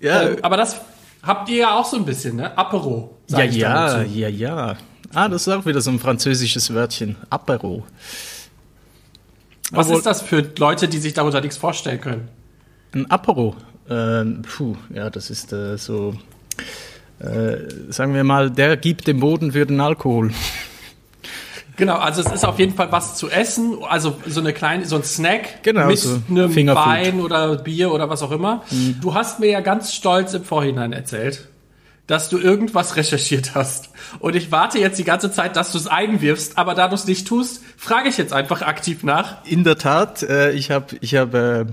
Ja, 0.00 0.22
Äh, 0.22 0.36
aber 0.42 0.56
das 0.56 0.80
habt 1.22 1.48
ihr 1.48 1.56
ja 1.58 1.74
auch 1.78 1.84
so 1.86 1.96
ein 1.96 2.04
bisschen, 2.04 2.36
ne? 2.36 2.56
Apero. 2.56 3.16
ja, 3.28 3.44
ich 3.44 3.56
ja, 3.56 4.02
ja, 4.02 4.28
ja. 4.28 4.76
Ah, 5.14 5.28
das 5.28 5.46
ist 5.46 5.52
auch 5.52 5.64
wieder 5.66 5.80
so 5.80 5.90
ein 5.90 5.98
französisches 5.98 6.72
Wörtchen. 6.74 7.16
Apero. 7.30 7.84
Was 9.72 9.86
Obwohl- 9.86 9.98
ist 9.98 10.06
das 10.06 10.22
für 10.22 10.44
Leute, 10.58 10.88
die 10.88 10.98
sich 10.98 11.14
darunter 11.14 11.40
nichts 11.40 11.56
vorstellen 11.56 12.00
können? 12.00 12.28
Ein 12.94 13.10
Apero. 13.10 13.56
Ähm, 13.88 14.42
puh, 14.42 14.76
ja, 14.92 15.10
das 15.10 15.30
ist 15.30 15.52
äh, 15.52 15.76
so, 15.78 16.14
äh, 17.20 17.56
sagen 17.88 18.14
wir 18.14 18.24
mal, 18.24 18.50
der 18.50 18.76
gibt 18.76 19.06
den 19.06 19.20
Boden 19.20 19.52
für 19.52 19.64
den 19.66 19.80
Alkohol. 19.80 20.32
Genau, 21.76 21.96
also 21.96 22.22
es 22.22 22.32
ist 22.32 22.44
auf 22.44 22.58
jeden 22.58 22.74
Fall 22.74 22.90
was 22.90 23.16
zu 23.16 23.30
essen, 23.30 23.78
also 23.88 24.16
so 24.26 24.40
eine 24.40 24.52
kleine, 24.52 24.86
so 24.86 24.96
ein 24.96 25.02
Snack 25.02 25.62
Genau, 25.62 25.86
mit 25.86 25.98
so 25.98 26.20
einem 26.28 26.50
Fingerfood. 26.50 26.86
Wein 26.86 27.20
oder 27.20 27.56
Bier 27.56 27.92
oder 27.92 28.08
was 28.08 28.22
auch 28.22 28.30
immer. 28.30 28.62
Du 29.00 29.14
hast 29.14 29.40
mir 29.40 29.50
ja 29.50 29.60
ganz 29.60 29.92
stolz 29.92 30.32
im 30.34 30.44
Vorhinein 30.44 30.92
erzählt, 30.92 31.48
dass 32.06 32.28
du 32.28 32.38
irgendwas 32.38 32.96
recherchiert 32.96 33.54
hast. 33.54 33.90
Und 34.20 34.36
ich 34.36 34.52
warte 34.52 34.78
jetzt 34.78 34.98
die 34.98 35.04
ganze 35.04 35.30
Zeit, 35.30 35.56
dass 35.56 35.72
du 35.72 35.78
es 35.78 35.86
einwirfst, 35.86 36.56
aber 36.56 36.74
da 36.74 36.88
du 36.88 36.94
es 36.94 37.06
nicht 37.06 37.26
tust, 37.26 37.62
frage 37.76 38.08
ich 38.08 38.16
jetzt 38.16 38.32
einfach 38.32 38.62
aktiv 38.62 39.02
nach. 39.02 39.44
In 39.44 39.64
der 39.64 39.76
Tat, 39.76 40.22
äh, 40.22 40.52
ich 40.52 40.70
habe 40.70 40.96
ich 41.00 41.14
hab, 41.14 41.34
äh, 41.34 41.66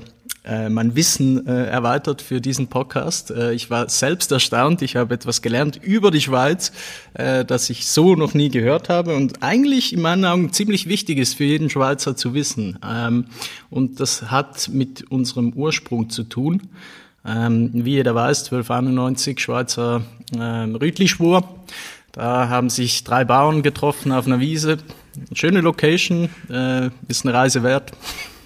äh, 0.45 0.69
mein 0.69 0.95
Wissen 0.95 1.47
äh, 1.47 1.65
erweitert 1.67 2.21
für 2.21 2.41
diesen 2.41 2.67
Podcast. 2.67 3.31
Äh, 3.31 3.53
ich 3.53 3.69
war 3.69 3.87
selbst 3.89 4.31
erstaunt. 4.31 4.81
Ich 4.81 4.95
habe 4.95 5.13
etwas 5.13 5.41
gelernt 5.41 5.79
über 5.81 6.11
die 6.11 6.21
Schweiz, 6.21 6.71
äh, 7.13 7.45
das 7.45 7.69
ich 7.69 7.87
so 7.87 8.15
noch 8.15 8.33
nie 8.33 8.49
gehört 8.49 8.89
habe 8.89 9.15
und 9.15 9.41
eigentlich 9.41 9.93
in 9.93 10.01
meinen 10.01 10.25
Augen 10.25 10.51
ziemlich 10.51 10.87
wichtig 10.87 11.17
ist 11.17 11.35
für 11.35 11.45
jeden 11.45 11.69
Schweizer 11.69 12.15
zu 12.15 12.33
wissen. 12.33 12.77
Ähm, 12.85 13.25
und 13.69 13.99
das 13.99 14.31
hat 14.31 14.69
mit 14.69 15.09
unserem 15.09 15.53
Ursprung 15.53 16.09
zu 16.09 16.23
tun. 16.23 16.61
Ähm, 17.25 17.69
wie 17.73 17.91
jeder 17.91 18.13
weiß, 18.13 18.43
1291 18.43 19.39
Schweizer 19.39 20.01
ähm, 20.37 20.75
Rütli-Schwur. 20.75 21.47
Da 22.11 22.49
haben 22.49 22.69
sich 22.69 23.05
drei 23.05 23.23
Bauern 23.23 23.63
getroffen 23.63 24.11
auf 24.11 24.27
einer 24.27 24.41
Wiese. 24.41 24.77
Schöne 25.33 25.61
Location, 25.61 26.29
äh, 26.49 26.89
ist 27.07 27.25
eine 27.25 27.33
Reise 27.33 27.63
wert. 27.63 27.93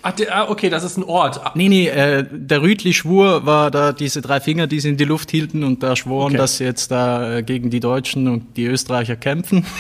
Ach, 0.04 0.12
der, 0.12 0.36
ah, 0.36 0.50
okay, 0.50 0.70
das 0.70 0.84
ist 0.84 0.98
ein 0.98 1.04
Ort. 1.04 1.42
Nee, 1.56 1.68
nee, 1.70 1.88
äh, 1.88 2.26
der 2.32 2.62
Rütli-Schwur 2.62 3.46
war 3.46 3.72
da 3.72 3.92
diese 3.92 4.22
drei 4.22 4.40
Finger, 4.40 4.68
die 4.68 4.80
sie 4.80 4.90
in 4.90 4.98
die 4.98 5.04
Luft 5.06 5.32
hielten 5.32 5.64
und 5.64 5.84
da 5.84 5.96
schworen, 5.96 6.28
Okay. 6.34 6.38
dass 6.38 6.58
sie 6.58 6.64
jetzt 6.66 6.92
da 6.92 7.38
äh, 7.38 7.44
gegen 7.44 7.70
die 7.70 7.80
Deutschen 7.80 8.28
und 8.28 8.56
die 8.58 8.66
Österreicher 8.66 9.16
kämpfen. 9.16 9.66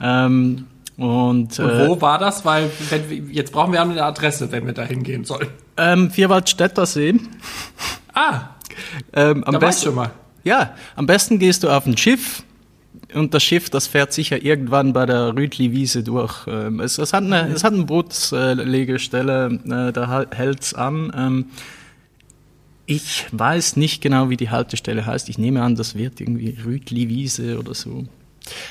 Ähm, 0.00 0.66
und 0.96 1.58
Und 1.58 1.58
äh, 1.58 1.88
wo 1.88 2.00
war 2.00 2.18
das? 2.18 2.44
Weil 2.44 2.70
wenn, 2.90 3.08
wir- 3.10 3.34
jetzt 3.34 3.52
brauchen 3.52 3.72
wir 3.72 3.80
eine 3.82 4.02
Adresse, 4.04 4.52
wenn 4.52 4.66
wir 4.66 4.74
da 4.74 4.82
hingehen 4.84 5.24
sollen. 5.24 5.48
Ähm, 5.76 6.10
Vierwaldstätter 6.10 6.86
See. 6.86 7.14
Ah, 8.12 8.50
Ähm, 9.12 9.42
am 9.44 9.52
da 9.54 9.58
besten, 9.58 9.86
schon 9.86 9.94
mal. 9.94 10.10
Ja, 10.44 10.74
am 10.94 11.06
besten 11.06 11.38
gehst 11.38 11.62
du 11.64 11.70
auf 11.70 11.86
ein 11.86 11.96
Schiff 11.96 12.42
und 13.14 13.34
das 13.34 13.42
Schiff, 13.42 13.70
das 13.70 13.86
fährt 13.86 14.12
sicher 14.12 14.42
irgendwann 14.42 14.92
bei 14.92 15.06
der 15.06 15.34
Rütli-Wiese 15.34 16.02
durch. 16.02 16.46
Ähm, 16.46 16.80
es, 16.80 16.98
es, 16.98 17.12
hat 17.12 17.24
eine, 17.24 17.48
es 17.48 17.64
hat 17.64 17.72
eine 17.72 17.84
Bootslegestelle, 17.84 19.60
äh, 19.64 19.92
da 19.92 20.26
hält's 20.30 20.74
an. 20.74 21.12
Ähm, 21.16 21.46
ich 22.86 23.26
weiß 23.32 23.76
nicht 23.76 24.02
genau, 24.02 24.28
wie 24.28 24.36
die 24.36 24.50
Haltestelle 24.50 25.06
heißt. 25.06 25.28
Ich 25.28 25.38
nehme 25.38 25.62
an, 25.62 25.74
das 25.74 25.94
wird 25.94 26.20
irgendwie 26.20 26.56
Rütli-Wiese 26.64 27.58
oder 27.58 27.74
so. 27.74 28.04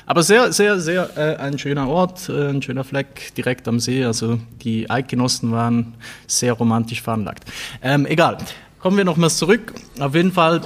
Aber 0.05 0.21
sehr, 0.21 0.53
sehr, 0.53 0.79
sehr 0.79 1.17
äh, 1.17 1.37
ein 1.37 1.57
schöner 1.57 1.87
Ort, 1.89 2.29
äh, 2.29 2.49
ein 2.49 2.61
schöner 2.61 2.83
Fleck 2.83 3.33
direkt 3.35 3.67
am 3.67 3.79
See. 3.79 4.03
Also 4.05 4.39
die 4.63 4.89
Eidgenossen 4.89 5.51
waren 5.51 5.95
sehr 6.27 6.53
romantisch 6.53 7.01
veranlagt. 7.01 7.45
Ähm, 7.81 8.05
egal. 8.05 8.37
Kommen 8.79 8.97
wir 8.97 9.05
nochmals 9.05 9.37
zurück. 9.37 9.73
Auf 9.99 10.13
jeden 10.13 10.31
Fall, 10.31 10.61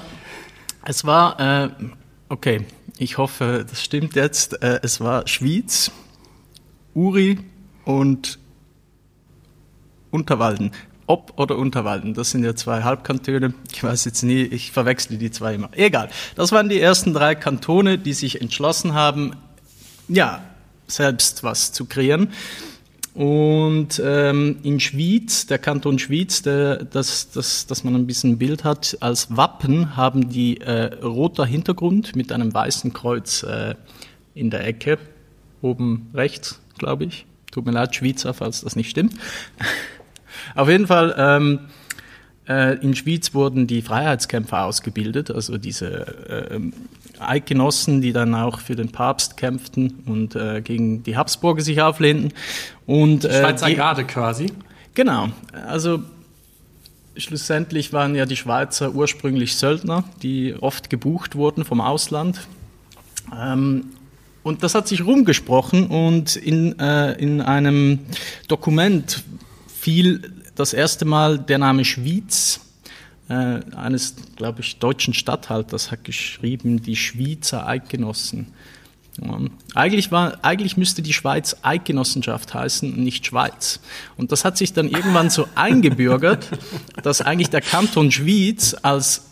es 0.85 1.05
war, 1.05 1.39
äh, 1.39 1.69
okay, 2.29 2.65
ich 2.97 3.17
hoffe, 3.17 3.65
das 3.69 3.83
stimmt 3.83 4.15
jetzt. 4.15 4.61
Äh, 4.61 4.79
es 4.83 4.99
war 4.99 5.27
Schwyz, 5.27 5.91
Uri 6.93 7.39
und 7.85 8.39
Unterwalden. 10.11 10.71
Ob 11.05 11.39
oder 11.39 11.57
Unterwalden, 11.57 12.13
das 12.13 12.31
sind 12.31 12.43
ja 12.43 12.53
zwei 12.55 12.83
Halbkantone. 12.83 13.53
Ich 13.71 13.81
weiß 13.81 14.03
jetzt 14.05 14.23
nie, 14.23 14.41
ich 14.41 14.71
verwechsle 14.71 15.17
die 15.17 15.31
zwei 15.31 15.55
immer. 15.55 15.69
Egal. 15.71 16.09
Das 16.35 16.51
waren 16.51 16.67
die 16.67 16.81
ersten 16.81 17.13
drei 17.13 17.33
Kantone, 17.33 17.97
die 17.97 18.13
sich 18.13 18.41
entschlossen 18.41 18.93
haben, 18.93 19.35
ja, 20.09 20.43
selbst 20.87 21.43
was 21.43 21.71
zu 21.71 21.85
kreieren. 21.85 22.33
Und 23.17 23.99
ähm, 24.05 24.59
in 24.61 24.79
Schwyz, 24.79 25.47
der 25.47 25.57
Kanton 25.57 25.97
Schwyz, 25.97 26.43
der, 26.43 26.83
das, 26.83 27.31
das, 27.31 27.65
dass 27.65 27.83
man 27.83 27.95
ein 27.95 28.05
bisschen 28.05 28.37
Bild 28.37 28.63
hat, 28.63 28.95
als 28.99 29.35
Wappen 29.35 29.97
haben 29.97 30.29
die 30.29 30.61
äh, 30.61 30.93
roter 31.03 31.47
Hintergrund 31.47 32.15
mit 32.15 32.31
einem 32.31 32.53
weißen 32.53 32.93
Kreuz 32.93 33.41
äh, 33.41 33.73
in 34.35 34.51
der 34.51 34.67
Ecke, 34.67 34.99
oben 35.63 36.11
rechts, 36.13 36.61
glaube 36.77 37.05
ich. 37.05 37.25
Tut 37.51 37.65
mir 37.65 37.71
leid, 37.71 37.95
Schweizer, 37.95 38.35
falls 38.35 38.61
das 38.61 38.75
nicht 38.75 38.91
stimmt. 38.91 39.15
Auf 40.55 40.69
jeden 40.69 40.85
Fall, 40.85 41.15
ähm, 41.17 41.61
äh, 41.61 41.76
in 42.47 42.95
Schwyz 42.95 43.33
wurden 43.33 43.67
die 43.67 43.81
Freiheitskämpfer 43.81 44.65
ausgebildet, 44.65 45.31
also 45.31 45.57
diese 45.57 46.49
äh, 46.51 46.59
Eidgenossen, 47.19 48.01
die 48.01 48.13
dann 48.13 48.33
auch 48.35 48.59
für 48.59 48.75
den 48.75 48.91
Papst 48.91 49.37
kämpften 49.37 50.03
und 50.05 50.35
äh, 50.35 50.61
gegen 50.61 51.03
die 51.03 51.17
Habsburger 51.17 51.61
sich 51.61 51.81
auflehnten. 51.81 52.33
Und, 52.85 53.25
äh, 53.25 53.41
Schweizer 53.41 53.67
die, 53.67 53.75
Garde 53.75 54.05
quasi. 54.05 54.47
Genau, 54.93 55.29
also 55.67 55.99
schlussendlich 57.17 57.93
waren 57.93 58.15
ja 58.15 58.25
die 58.25 58.35
Schweizer 58.35 58.93
ursprünglich 58.93 59.55
Söldner, 59.55 60.03
die 60.23 60.55
oft 60.59 60.89
gebucht 60.89 61.35
wurden 61.35 61.65
vom 61.65 61.81
Ausland. 61.81 62.47
Ähm, 63.37 63.85
und 64.43 64.63
das 64.63 64.75
hat 64.75 64.87
sich 64.87 65.05
rumgesprochen 65.05 65.87
und 65.87 66.37
in, 66.37 66.79
äh, 66.79 67.13
in 67.13 67.41
einem 67.41 67.99
Dokument 68.47 69.23
fiel 69.67 70.31
das 70.57 70.73
erste 70.73 71.05
Mal 71.05 71.39
der 71.39 71.59
Name 71.59 71.85
Schwyz 71.85 72.59
äh, 73.29 73.59
eines, 73.75 74.15
glaube 74.35 74.61
ich, 74.61 74.79
deutschen 74.79 75.13
Statthalters 75.13 75.91
hat 75.91 76.03
geschrieben, 76.03 76.81
die 76.81 76.95
Schweizer 76.95 77.67
Eidgenossen. 77.67 78.47
Ja. 79.21 79.39
Eigentlich, 79.75 80.11
war, 80.11 80.39
eigentlich 80.43 80.77
müsste 80.77 81.01
die 81.01 81.13
Schweiz 81.13 81.57
Eidgenossenschaft 81.61 82.53
heißen 82.53 82.93
und 82.93 83.03
nicht 83.03 83.25
Schweiz. 83.25 83.79
Und 84.15 84.31
das 84.31 84.45
hat 84.45 84.57
sich 84.57 84.73
dann 84.73 84.87
irgendwann 84.87 85.29
so 85.29 85.47
eingebürgert, 85.55 86.47
dass 87.03 87.21
eigentlich 87.21 87.49
der 87.49 87.61
Kanton 87.61 88.11
Schwyz 88.11 88.75
als 88.81 89.25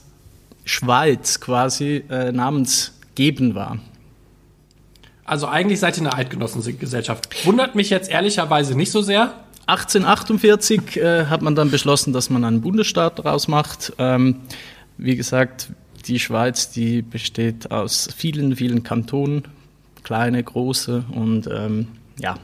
Schweiz 0.63 1.39
quasi 1.39 2.03
äh, 2.09 2.31
namensgebend 2.31 3.55
war. 3.55 3.79
Also 5.23 5.47
eigentlich 5.47 5.79
seid 5.79 5.97
ihr 5.97 6.01
eine 6.01 6.13
Eidgenossengesellschaft. 6.13 7.45
Wundert 7.45 7.73
mich 7.73 7.89
jetzt 7.89 8.11
ehrlicherweise 8.11 8.75
nicht 8.75 8.91
so 8.91 9.01
sehr. 9.01 9.44
1848 9.67 10.97
äh, 10.97 11.25
hat 11.25 11.41
man 11.41 11.55
dann 11.55 11.71
beschlossen, 11.71 12.13
dass 12.13 12.29
man 12.29 12.43
einen 12.43 12.61
Bundesstaat 12.61 13.19
daraus 13.19 13.47
macht. 13.47 13.93
Ähm, 13.97 14.41
wie 14.97 15.15
gesagt, 15.15 15.69
die 16.07 16.19
Schweiz, 16.19 16.69
die 16.69 17.01
besteht 17.01 17.71
aus 17.71 18.09
vielen, 18.15 18.55
vielen 18.55 18.83
Kantonen, 18.83 19.43
kleine, 20.03 20.43
große 20.43 21.05
und 21.11 21.47
ähm, 21.47 21.87
ja. 22.19 22.35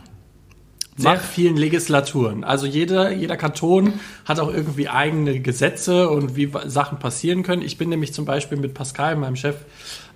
Sehr 0.97 1.17
vielen 1.17 1.57
Legislaturen. 1.57 2.43
Also 2.43 2.67
jeder, 2.67 3.11
jeder 3.11 3.37
Kanton 3.37 3.93
hat 4.25 4.39
auch 4.39 4.53
irgendwie 4.53 4.89
eigene 4.89 5.39
Gesetze 5.39 6.09
und 6.09 6.35
wie 6.35 6.51
Sachen 6.65 6.99
passieren 6.99 7.43
können. 7.43 7.61
Ich 7.61 7.77
bin 7.77 7.89
nämlich 7.89 8.13
zum 8.13 8.25
Beispiel 8.25 8.57
mit 8.57 8.73
Pascal, 8.73 9.15
meinem 9.15 9.35
Chef, 9.35 9.55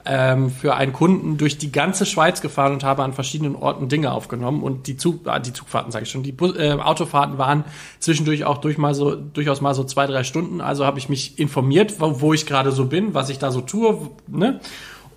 ähm, 0.06 0.52
für 0.52 0.76
einen 0.76 0.94
Kunden 0.94 1.38
durch 1.38 1.58
die 1.58 1.72
ganze 1.72 2.06
Schweiz 2.06 2.42
gefahren 2.42 2.74
und 2.74 2.84
habe 2.84 3.04
an 3.04 3.14
verschiedenen 3.14 3.56
Orten 3.56 3.90
Dinge 3.90 4.12
aufgenommen 4.12 4.62
und 4.62 4.88
die, 4.88 4.98
Zug, 4.98 5.28
äh, 5.28 5.40
die 5.40 5.54
Zugfahrten, 5.54 5.92
sage 5.92 6.04
ich 6.04 6.12
schon, 6.12 6.24
die 6.24 6.32
Bus, 6.32 6.56
äh, 6.58 6.72
Autofahrten 6.74 7.38
waren 7.38 7.64
zwischendurch 8.00 8.46
auch 8.46 8.60
durch 8.60 8.78
mal 8.78 8.94
so, 8.94 9.16
durchaus 9.16 9.62
mal 9.62 9.74
so 9.74 9.84
zwei, 9.84 10.06
drei 10.06 10.24
Stunden. 10.24 10.62
Also 10.62 10.86
habe 10.86 11.00
ich 11.00 11.10
mich 11.10 11.40
informiert, 11.40 12.00
wo, 12.00 12.22
wo 12.22 12.34
ich 12.34 12.46
gerade 12.46 12.72
so 12.72 12.86
bin, 12.86 13.14
was 13.14 13.30
ich 13.30 13.40
da 13.40 13.52
so 13.52 13.62
tue, 13.62 14.10
ne? 14.28 14.60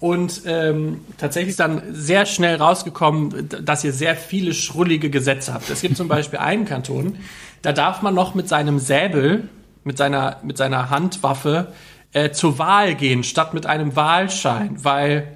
Und 0.00 0.42
ähm, 0.46 1.00
tatsächlich 1.18 1.50
ist 1.50 1.60
dann 1.60 1.82
sehr 1.90 2.24
schnell 2.24 2.54
rausgekommen, 2.56 3.48
dass 3.64 3.82
ihr 3.82 3.92
sehr 3.92 4.14
viele 4.14 4.54
schrullige 4.54 5.10
Gesetze 5.10 5.52
habt. 5.52 5.68
Es 5.70 5.80
gibt 5.80 5.96
zum 5.96 6.06
Beispiel 6.06 6.38
einen 6.38 6.66
Kanton, 6.66 7.16
da 7.62 7.72
darf 7.72 8.00
man 8.02 8.14
noch 8.14 8.36
mit 8.36 8.48
seinem 8.48 8.78
Säbel, 8.78 9.48
mit 9.82 9.98
seiner, 9.98 10.36
mit 10.44 10.56
seiner 10.56 10.90
Handwaffe 10.90 11.72
äh, 12.12 12.30
zur 12.30 12.58
Wahl 12.58 12.94
gehen, 12.94 13.24
statt 13.24 13.54
mit 13.54 13.66
einem 13.66 13.96
Wahlschein, 13.96 14.82
weil 14.82 15.32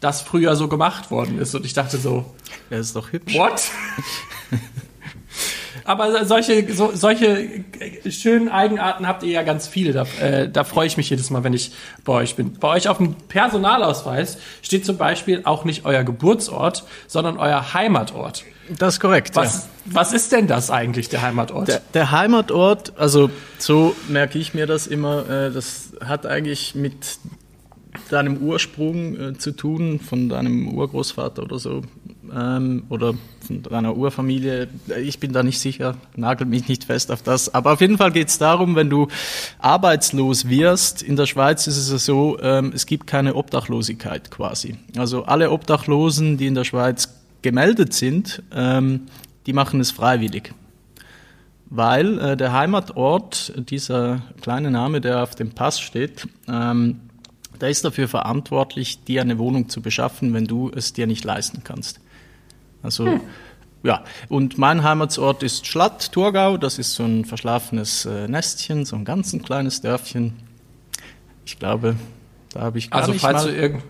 das 0.00 0.20
früher 0.22 0.56
so 0.56 0.68
gemacht 0.68 1.10
worden 1.10 1.38
ist. 1.38 1.54
Und 1.54 1.64
ich 1.64 1.72
dachte 1.72 1.96
so, 1.96 2.26
Er 2.70 2.78
ist 2.78 2.94
doch 2.94 3.12
hübsch. 3.12 3.34
what? 3.34 3.62
Aber 5.84 6.24
solche, 6.24 6.72
so, 6.72 6.92
solche 6.94 7.64
schönen 8.08 8.48
Eigenarten 8.48 9.06
habt 9.06 9.22
ihr 9.22 9.32
ja 9.32 9.42
ganz 9.42 9.68
viele. 9.68 9.92
Da, 9.92 10.06
äh, 10.20 10.48
da 10.48 10.64
freue 10.64 10.86
ich 10.86 10.96
mich 10.96 11.10
jedes 11.10 11.28
Mal, 11.30 11.44
wenn 11.44 11.52
ich 11.52 11.72
bei 12.04 12.14
euch 12.14 12.36
bin. 12.36 12.54
Bei 12.58 12.68
euch 12.68 12.88
auf 12.88 12.98
dem 12.98 13.14
Personalausweis 13.14 14.38
steht 14.62 14.86
zum 14.86 14.96
Beispiel 14.96 15.42
auch 15.44 15.64
nicht 15.64 15.84
euer 15.84 16.02
Geburtsort, 16.04 16.84
sondern 17.06 17.36
euer 17.36 17.74
Heimatort. 17.74 18.44
Das 18.78 18.94
ist 18.94 19.00
korrekt. 19.00 19.36
Was, 19.36 19.68
ja. 19.86 19.92
was 19.94 20.12
ist 20.12 20.32
denn 20.32 20.46
das 20.46 20.70
eigentlich, 20.70 21.08
der 21.08 21.22
Heimatort? 21.22 21.68
Der, 21.68 21.82
der 21.92 22.10
Heimatort, 22.10 22.92
also 22.98 23.30
so 23.58 23.94
merke 24.08 24.38
ich 24.38 24.54
mir 24.54 24.66
das 24.66 24.86
immer, 24.86 25.28
äh, 25.28 25.50
das 25.50 25.92
hat 26.04 26.26
eigentlich 26.26 26.74
mit 26.74 27.18
deinem 28.10 28.38
Ursprung 28.38 29.16
äh, 29.16 29.38
zu 29.38 29.52
tun, 29.52 30.00
von 30.00 30.28
deinem 30.28 30.68
Urgroßvater 30.68 31.42
oder 31.42 31.58
so, 31.58 31.82
ähm, 32.34 32.84
oder 32.88 33.14
von 33.46 33.62
deiner 33.62 33.96
Urfamilie. 33.96 34.68
Ich 35.02 35.20
bin 35.20 35.32
da 35.32 35.42
nicht 35.42 35.60
sicher, 35.60 35.96
nagel 36.16 36.46
mich 36.46 36.68
nicht 36.68 36.84
fest 36.84 37.10
auf 37.10 37.22
das. 37.22 37.54
Aber 37.54 37.72
auf 37.72 37.80
jeden 37.80 37.98
Fall 37.98 38.12
geht 38.12 38.28
es 38.28 38.38
darum, 38.38 38.76
wenn 38.76 38.90
du 38.90 39.08
arbeitslos 39.58 40.48
wirst, 40.48 41.02
in 41.02 41.16
der 41.16 41.26
Schweiz 41.26 41.66
ist 41.66 41.76
es 41.76 42.04
so, 42.04 42.38
ähm, 42.40 42.72
es 42.74 42.86
gibt 42.86 43.06
keine 43.06 43.34
Obdachlosigkeit 43.34 44.30
quasi. 44.30 44.76
Also 44.96 45.24
alle 45.24 45.50
Obdachlosen, 45.50 46.36
die 46.36 46.46
in 46.46 46.54
der 46.54 46.64
Schweiz 46.64 47.08
gemeldet 47.44 47.92
sind, 47.92 48.42
ähm, 48.52 49.02
die 49.46 49.52
machen 49.52 49.78
es 49.78 49.92
freiwillig. 49.92 50.54
Weil 51.66 52.18
äh, 52.18 52.36
der 52.36 52.52
Heimatort, 52.52 53.52
dieser 53.68 54.22
kleine 54.40 54.70
Name, 54.70 55.00
der 55.00 55.22
auf 55.22 55.34
dem 55.34 55.50
Pass 55.50 55.78
steht, 55.78 56.26
ähm, 56.48 57.00
der 57.60 57.68
ist 57.68 57.84
dafür 57.84 58.08
verantwortlich, 58.08 59.04
dir 59.04 59.20
eine 59.20 59.38
Wohnung 59.38 59.68
zu 59.68 59.82
beschaffen, 59.82 60.32
wenn 60.32 60.46
du 60.46 60.72
es 60.74 60.94
dir 60.94 61.06
nicht 61.06 61.24
leisten 61.24 61.62
kannst. 61.62 62.00
Also, 62.82 63.06
hm. 63.06 63.20
ja. 63.82 64.04
Und 64.28 64.56
mein 64.56 64.82
Heimatsort 64.82 65.42
ist 65.42 65.66
Schlatt, 65.66 66.12
Thurgau. 66.12 66.56
Das 66.56 66.78
ist 66.78 66.94
so 66.94 67.04
ein 67.04 67.26
verschlafenes 67.26 68.06
äh, 68.06 68.26
Nestchen, 68.26 68.86
so 68.86 68.96
ein 68.96 69.04
ganz 69.04 69.34
ein 69.34 69.42
kleines 69.42 69.82
Dörfchen. 69.82 70.32
Ich 71.44 71.58
glaube, 71.58 71.96
da 72.52 72.62
habe 72.62 72.78
ich 72.78 72.90
gar 72.90 73.02
also 73.02 73.12
nicht 73.12 73.20
falls 73.20 73.44
mal 73.44 73.52
du 73.52 73.56
irgend 73.56 73.82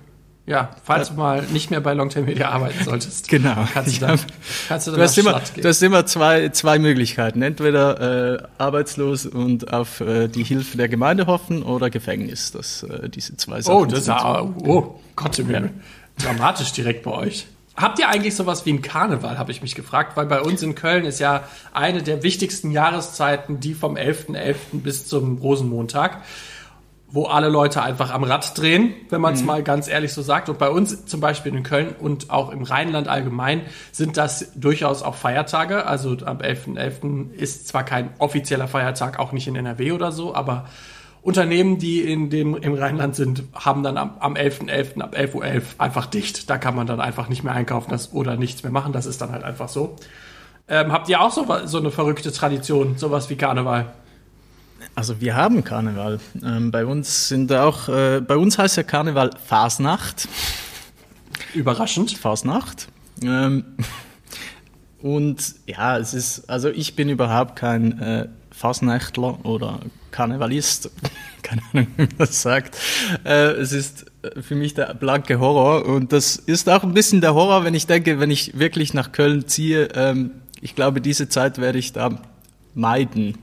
ja, 0.46 0.70
falls 0.84 1.08
du 1.08 1.14
mal 1.14 1.42
nicht 1.52 1.70
mehr 1.70 1.80
bei 1.80 1.94
Longtail 1.94 2.22
Media 2.24 2.50
arbeiten 2.50 2.84
solltest, 2.84 3.28
Genau. 3.28 3.66
kannst 3.72 3.96
du 3.96 4.00
dann, 4.00 4.10
hab- 4.12 4.20
kannst 4.68 4.86
du 4.86 4.90
dann 4.90 4.98
Du 5.00 5.04
hast 5.04 5.16
immer, 5.18 5.40
gehen. 5.40 5.62
du 5.62 5.68
hast 5.68 5.82
immer 5.82 6.04
zwei, 6.06 6.48
zwei 6.50 6.78
Möglichkeiten. 6.78 7.40
Entweder 7.42 8.34
äh, 8.34 8.42
arbeitslos 8.58 9.24
und 9.26 9.72
auf 9.72 10.00
äh, 10.00 10.28
die 10.28 10.44
Hilfe 10.44 10.76
der 10.76 10.88
Gemeinde 10.88 11.26
hoffen 11.26 11.62
oder 11.62 11.88
Gefängnis. 11.90 12.52
Das, 12.52 12.82
äh, 12.82 13.08
diese 13.08 13.36
zwei 13.36 13.62
Sachen. 13.62 13.76
Oh, 13.76 13.84
das 13.86 14.00
ist 14.00 14.04
sind 14.06 14.16
ja, 14.16 14.42
oh, 14.42 15.00
Gott 15.16 15.38
im 15.38 15.46
Himmel. 15.48 15.70
Dramatisch 16.18 16.72
direkt 16.72 17.04
bei 17.04 17.12
euch. 17.12 17.46
Habt 17.76 17.98
ihr 17.98 18.08
eigentlich 18.08 18.36
sowas 18.36 18.64
wie 18.66 18.72
ein 18.72 18.82
Karneval, 18.82 19.36
habe 19.36 19.50
ich 19.50 19.60
mich 19.60 19.74
gefragt, 19.74 20.16
weil 20.16 20.26
bei 20.26 20.40
uns 20.40 20.62
in 20.62 20.76
Köln 20.76 21.04
ist 21.04 21.18
ja 21.18 21.42
eine 21.72 22.04
der 22.04 22.22
wichtigsten 22.22 22.70
Jahreszeiten 22.70 23.58
die 23.58 23.74
vom 23.74 23.96
11.11. 23.96 24.54
bis 24.74 25.08
zum 25.08 25.38
Rosenmontag, 25.38 26.18
wo 27.14 27.26
alle 27.26 27.49
Leute 27.49 27.80
einfach 27.80 28.12
am 28.12 28.25
Rad 28.25 28.59
drehen, 28.59 28.92
wenn 29.09 29.21
man 29.21 29.35
es 29.35 29.40
mhm. 29.40 29.47
mal 29.47 29.62
ganz 29.62 29.87
ehrlich 29.87 30.12
so 30.12 30.21
sagt. 30.21 30.49
Und 30.49 30.59
bei 30.59 30.68
uns 30.68 31.06
zum 31.06 31.21
Beispiel 31.21 31.54
in 31.54 31.62
Köln 31.62 31.94
und 31.97 32.28
auch 32.30 32.50
im 32.50 32.64
Rheinland 32.64 33.06
allgemein 33.06 33.62
sind 33.92 34.16
das 34.16 34.50
durchaus 34.56 35.04
auch 35.04 35.14
Feiertage. 35.14 35.87
Also 35.87 36.16
am 36.25 36.38
11.11. 36.38 36.75
.11. 36.75 37.30
ist 37.30 37.68
zwar 37.68 37.85
kein 37.85 38.11
offizieller 38.18 38.66
Feiertag, 38.66 39.21
auch 39.21 39.30
nicht 39.30 39.47
in 39.47 39.54
NRW 39.54 39.92
oder 39.92 40.11
so, 40.11 40.35
aber 40.35 40.66
Unternehmen, 41.23 41.78
die 41.78 42.00
in 42.00 42.30
dem, 42.30 42.56
im 42.56 42.75
Rheinland 42.75 43.14
sind, 43.14 43.44
haben 43.54 43.85
dann 43.85 43.97
am, 43.97 44.16
am 44.18 44.35
11.11. 44.35 44.97
.11. 44.97 45.00
ab 45.00 45.14
11.11 45.14 45.35
Uhr 45.35 45.44
.11 45.44 45.62
einfach 45.78 46.06
dicht. 46.06 46.50
Da 46.50 46.59
kann 46.59 46.75
man 46.75 46.88
dann 46.88 47.00
einfach 47.00 47.28
nicht 47.28 47.44
mehr 47.44 47.54
einkaufen 47.54 47.92
das, 47.92 48.12
oder 48.12 48.37
nichts 48.37 48.64
mehr 48.64 48.73
machen. 48.73 48.92
Das 48.92 49.06
ist 49.06 49.21
dann 49.21 49.30
halt 49.30 49.44
einfach 49.44 49.68
so. 49.68 49.94
Ähm, 50.66 50.90
habt 50.90 51.09
ihr 51.09 51.21
auch 51.21 51.30
so, 51.30 51.47
so 51.64 51.78
eine 51.78 51.92
verrückte 51.92 52.33
Tradition, 52.33 52.99
sowas 52.99 53.30
wie 53.30 53.37
Karneval? 53.37 53.92
Also 54.94 55.20
wir 55.20 55.34
haben 55.34 55.64
Karneval. 55.64 56.20
Ähm, 56.44 56.70
bei 56.70 56.86
uns 56.86 57.28
sind 57.28 57.52
auch, 57.52 57.88
äh, 57.88 58.20
bei 58.20 58.36
uns 58.36 58.58
heißt 58.58 58.76
ja 58.76 58.82
Karneval 58.84 59.30
Fasnacht. 59.44 60.28
Überraschend. 61.52 62.16
Fasnacht. 62.16 62.88
Ähm, 63.22 63.64
und 65.02 65.54
ja, 65.66 65.98
es 65.98 66.14
ist, 66.14 66.48
also 66.48 66.68
ich 66.68 66.94
bin 66.94 67.08
überhaupt 67.08 67.56
kein 67.56 68.00
äh, 68.00 68.28
Fasnächtler 68.52 69.44
oder 69.44 69.80
Karnevalist. 70.12 70.90
Keine 71.42 71.60
Ahnung, 71.72 71.88
wie 71.96 72.02
man 72.02 72.14
das 72.18 72.40
sagt. 72.40 72.78
Äh, 73.24 73.50
es 73.52 73.72
ist 73.72 74.06
für 74.40 74.54
mich 74.54 74.74
der 74.74 74.94
blanke 74.94 75.40
Horror. 75.40 75.86
Und 75.86 76.12
das 76.12 76.36
ist 76.36 76.68
auch 76.68 76.84
ein 76.84 76.94
bisschen 76.94 77.20
der 77.20 77.34
Horror, 77.34 77.64
wenn 77.64 77.74
ich 77.74 77.86
denke, 77.86 78.20
wenn 78.20 78.30
ich 78.30 78.58
wirklich 78.58 78.94
nach 78.94 79.12
Köln 79.12 79.46
ziehe. 79.48 79.88
Ähm, 79.94 80.30
ich 80.60 80.74
glaube, 80.76 81.00
diese 81.00 81.28
Zeit 81.28 81.58
werde 81.58 81.78
ich 81.78 81.92
da 81.92 82.18
meiden 82.74 83.38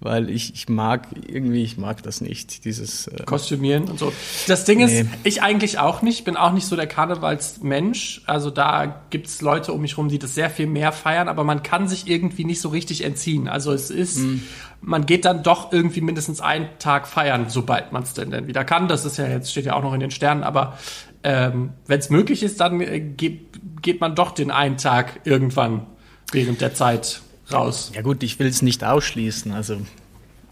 weil 0.00 0.30
ich, 0.30 0.54
ich 0.54 0.68
mag 0.68 1.08
irgendwie, 1.26 1.62
ich 1.62 1.76
mag 1.76 2.02
das 2.02 2.22
nicht, 2.22 2.64
dieses 2.64 3.06
äh 3.06 3.22
Kostümieren 3.24 3.84
und 3.84 3.98
so. 3.98 4.12
Das 4.48 4.64
Ding 4.64 4.78
nee. 4.78 5.00
ist, 5.00 5.06
ich 5.24 5.42
eigentlich 5.42 5.78
auch 5.78 6.00
nicht, 6.00 6.24
bin 6.24 6.36
auch 6.36 6.52
nicht 6.52 6.66
so 6.66 6.74
der 6.74 6.86
Karnevalsmensch. 6.86 8.22
Also 8.26 8.50
da 8.50 9.02
gibt's 9.10 9.42
Leute 9.42 9.74
um 9.74 9.82
mich 9.82 9.98
rum, 9.98 10.08
die 10.08 10.18
das 10.18 10.34
sehr 10.34 10.48
viel 10.48 10.66
mehr 10.66 10.92
feiern, 10.92 11.28
aber 11.28 11.44
man 11.44 11.62
kann 11.62 11.86
sich 11.86 12.08
irgendwie 12.08 12.44
nicht 12.44 12.62
so 12.62 12.70
richtig 12.70 13.04
entziehen. 13.04 13.46
Also 13.46 13.72
es 13.72 13.90
ist, 13.90 14.18
mm. 14.18 14.42
man 14.80 15.04
geht 15.04 15.26
dann 15.26 15.42
doch 15.42 15.70
irgendwie 15.70 16.00
mindestens 16.00 16.40
einen 16.40 16.68
Tag 16.78 17.06
feiern, 17.06 17.50
sobald 17.50 17.92
man 17.92 18.02
es 18.02 18.14
denn, 18.14 18.30
denn 18.30 18.46
wieder 18.46 18.64
kann. 18.64 18.88
Das 18.88 19.04
ist 19.04 19.18
ja 19.18 19.28
jetzt, 19.28 19.50
steht 19.50 19.66
ja 19.66 19.74
auch 19.74 19.82
noch 19.82 19.92
in 19.92 20.00
den 20.00 20.10
Sternen, 20.10 20.44
aber 20.44 20.78
ähm, 21.22 21.74
wenn 21.86 21.98
es 21.98 22.08
möglich 22.08 22.42
ist, 22.42 22.60
dann 22.60 22.80
äh, 22.80 23.00
geht, 23.00 23.82
geht 23.82 24.00
man 24.00 24.14
doch 24.14 24.30
den 24.32 24.50
einen 24.50 24.78
Tag 24.78 25.20
irgendwann 25.24 25.86
während 26.32 26.62
der 26.62 26.72
Zeit 26.72 27.20
raus. 27.52 27.92
Ja 27.94 28.02
gut, 28.02 28.22
ich 28.22 28.38
will 28.38 28.48
es 28.48 28.62
nicht 28.62 28.84
ausschließen. 28.84 29.52
Also 29.52 29.78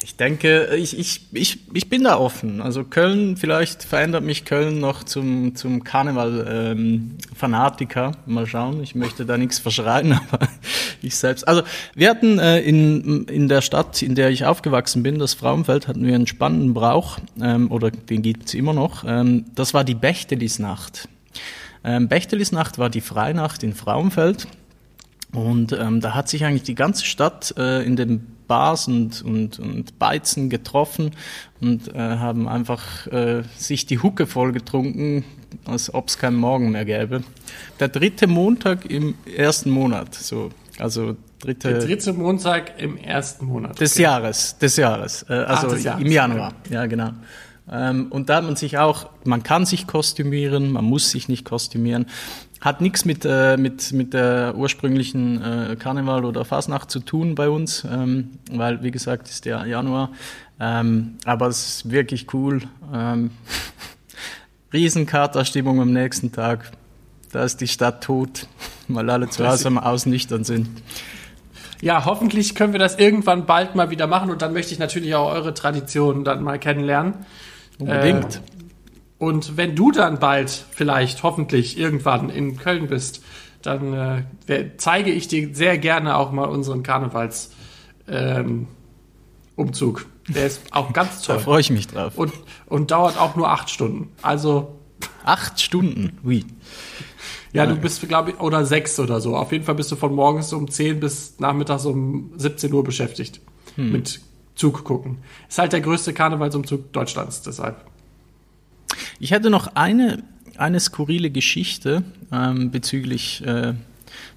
ich 0.02 0.17
denke, 0.17 0.75
ich, 0.76 0.97
ich, 0.97 1.26
ich, 1.33 1.59
ich 1.75 1.90
bin 1.90 2.05
da 2.05 2.17
offen. 2.19 2.62
Also 2.62 2.85
Köln, 2.85 3.37
vielleicht 3.37 3.83
verändert 3.83 4.23
mich 4.23 4.45
Köln 4.45 4.78
noch 4.78 5.02
zum, 5.02 5.57
zum 5.57 5.83
Karneval-Fanatiker. 5.83 8.12
Ähm, 8.26 8.33
Mal 8.33 8.47
schauen, 8.47 8.81
ich 8.83 8.95
möchte 8.95 9.26
da 9.26 9.37
nichts 9.37 9.59
verschreien, 9.59 10.12
aber 10.31 10.47
ich 11.02 11.17
selbst. 11.17 11.49
Also 11.49 11.62
wir 11.95 12.11
hatten 12.11 12.38
äh, 12.38 12.61
in, 12.61 13.25
in 13.25 13.49
der 13.49 13.61
Stadt, 13.61 14.00
in 14.00 14.14
der 14.14 14.31
ich 14.31 14.45
aufgewachsen 14.45 15.02
bin, 15.02 15.19
das 15.19 15.35
Frauenfeld, 15.35 15.88
hatten 15.88 16.07
wir 16.07 16.14
einen 16.14 16.28
spannenden 16.28 16.75
Brauch, 16.75 17.19
ähm, 17.43 17.73
oder 17.73 17.90
den 17.90 18.23
gibt's 18.23 18.55
immer 18.55 18.75
noch. 18.75 19.02
Ähm, 19.05 19.47
das 19.57 19.75
war 19.75 19.83
die 19.83 19.97
Bechtelisnacht. 19.97 21.09
Ähm, 21.83 22.07
Bechtelisnacht 22.07 22.78
war 22.78 22.88
die 22.88 23.00
Freinacht 23.00 23.64
in 23.64 23.75
Frauenfeld. 23.75 24.47
Und 25.32 25.73
ähm, 25.73 26.00
da 26.00 26.14
hat 26.14 26.28
sich 26.28 26.44
eigentlich 26.44 26.62
die 26.62 26.75
ganze 26.75 27.04
Stadt 27.04 27.54
äh, 27.58 27.82
in 27.82 27.97
den 27.97 28.38
Bars 28.49 28.88
und, 28.88 29.23
und, 29.23 29.58
und 29.58 29.99
Beizen 29.99 30.49
getroffen 30.49 31.12
und 31.61 31.94
äh, 31.94 31.99
haben 31.99 32.49
einfach 32.49 33.06
äh, 33.08 33.42
sich 33.56 33.87
die 33.87 33.99
Hucke 33.99 34.26
voll 34.26 34.52
getrunken, 34.52 35.25
als 35.66 35.92
ob 35.92 36.08
es 36.08 36.18
keinen 36.18 36.37
Morgen 36.37 36.73
mehr 36.73 36.87
gäbe. 36.87 37.23
Der 37.78 37.88
dritte 37.88 38.26
Montag 38.26 38.90
im 38.90 39.14
ersten 39.37 39.70
Monat, 39.70 40.14
so, 40.14 40.50
also 40.78 41.16
dritte. 41.38 41.68
Der 41.68 41.78
dritte 41.80 42.14
Montag 42.14 42.80
im 42.80 42.97
ersten 42.97 43.47
Monat. 43.47 43.73
Okay. 43.73 43.80
Des 43.80 43.99
Jahres, 43.99 44.56
des 44.58 44.76
Jahres, 44.76 45.26
äh, 45.28 45.35
also 45.35 45.66
Ach, 45.66 45.73
des 45.75 45.85
Jahres. 45.85 46.02
im 46.02 46.11
Januar, 46.11 46.54
ja 46.70 46.87
genau. 46.87 47.11
Ähm, 47.71 48.07
und 48.11 48.29
da 48.29 48.37
hat 48.37 48.45
man 48.45 48.57
sich 48.57 48.79
auch, 48.79 49.11
man 49.25 49.43
kann 49.43 49.67
sich 49.67 49.87
kostümieren, 49.87 50.73
man 50.73 50.85
muss 50.85 51.11
sich 51.11 51.28
nicht 51.28 51.45
kostümieren. 51.45 52.07
Hat 52.61 52.81
nichts 52.81 53.04
mit, 53.04 53.25
äh, 53.25 53.57
mit, 53.57 53.93
mit 53.93 54.15
der 54.15 54.54
ursprünglichen 54.57 55.43
äh, 55.43 55.76
Karneval 55.78 56.25
oder 56.25 56.45
Fasnacht 56.45 56.91
zu 56.91 57.00
tun 57.00 57.35
bei 57.35 57.49
uns, 57.49 57.87
ähm, 57.89 58.31
weil, 58.50 58.83
wie 58.83 58.91
gesagt, 58.91 59.28
ist 59.28 59.45
der 59.45 59.65
Januar. 59.67 60.11
Ähm, 60.59 61.19
aber 61.25 61.47
es 61.47 61.69
ist 61.69 61.91
wirklich 61.91 62.33
cool. 62.35 62.63
Ähm, 62.93 63.31
Riesenkaterstimmung 64.73 65.81
am 65.81 65.93
nächsten 65.93 66.33
Tag. 66.33 66.73
Da 67.33 67.45
ist 67.45 67.61
die 67.61 67.69
Stadt 67.69 68.02
tot, 68.02 68.49
weil 68.89 69.09
alle 69.09 69.28
zu 69.28 69.47
Hause 69.47 69.69
am 69.69 69.78
Ausnüchtern 69.78 70.45
sind. 70.45 70.69
Ja, 71.81 72.07
hoffentlich 72.07 72.57
können 72.57 72.73
wir 72.73 72.81
das 72.81 72.99
irgendwann 72.99 73.47
bald 73.47 73.76
mal 73.76 73.91
wieder 73.91 74.09
machen 74.09 74.31
und 74.31 74.43
dann 74.43 74.52
möchte 74.52 74.73
ich 74.73 74.81
natürlich 74.81 75.15
auch 75.15 75.31
eure 75.31 75.54
Traditionen 75.54 76.25
dann 76.25 76.43
mal 76.43 76.59
kennenlernen. 76.59 77.15
Unbedingt. 77.78 78.36
Äh, 78.36 78.41
und 79.19 79.56
wenn 79.56 79.75
du 79.75 79.91
dann 79.91 80.19
bald 80.19 80.50
vielleicht, 80.71 81.23
hoffentlich 81.23 81.78
irgendwann 81.78 82.30
in 82.30 82.56
Köln 82.56 82.86
bist, 82.86 83.23
dann 83.62 83.93
äh, 84.47 84.71
zeige 84.76 85.10
ich 85.10 85.28
dir 85.28 85.54
sehr 85.54 85.78
gerne 85.78 86.17
auch 86.17 86.30
mal 86.30 86.45
unseren 86.45 86.82
Karnevals 86.82 87.50
ähm, 88.08 88.69
Umzug. 89.56 90.06
Der 90.28 90.47
ist 90.47 90.62
auch 90.71 90.93
ganz 90.93 91.23
toll. 91.25 91.36
da 91.36 91.43
freue 91.43 91.60
ich 91.60 91.71
mich 91.71 91.88
drauf. 91.88 92.17
Und, 92.17 92.32
und 92.67 92.91
dauert 92.91 93.19
auch 93.19 93.34
nur 93.34 93.50
acht 93.50 93.71
Stunden. 93.71 94.10
Also. 94.23 94.78
Acht 95.25 95.60
Stunden? 95.60 96.19
Oui. 96.23 96.45
Ja, 97.52 97.67
du 97.67 97.76
bist, 97.76 98.06
glaube 98.08 98.30
ich, 98.30 98.41
oder 98.41 98.64
sechs 98.67 98.99
oder 99.00 99.21
so. 99.21 99.36
Auf 99.36 99.52
jeden 99.52 99.64
Fall 99.64 99.75
bist 99.75 99.91
du 99.91 99.97
von 99.97 100.14
morgens 100.14 100.52
um 100.52 100.71
zehn 100.71 101.00
bis 101.00 101.38
nachmittags 101.38 101.86
um 101.86 102.32
17 102.36 102.73
Uhr 102.73 102.84
beschäftigt. 102.84 103.41
Hm. 103.76 103.93
Mit 103.93 104.21
Zug 104.58 104.84
gucken. 104.84 105.18
Ist 105.49 105.58
halt 105.58 105.73
der 105.73 105.80
größte 105.80 106.12
Karnevalsumzug 106.12 106.92
Deutschlands, 106.92 107.42
deshalb. 107.42 107.76
Ich 109.21 109.30
hätte 109.30 109.50
noch 109.50 109.75
eine, 109.75 110.23
eine 110.56 110.80
skurrile 110.80 111.30
Geschichte 111.30 112.02
ähm, 112.32 112.71
bezüglich, 112.71 113.44
äh, 113.47 113.75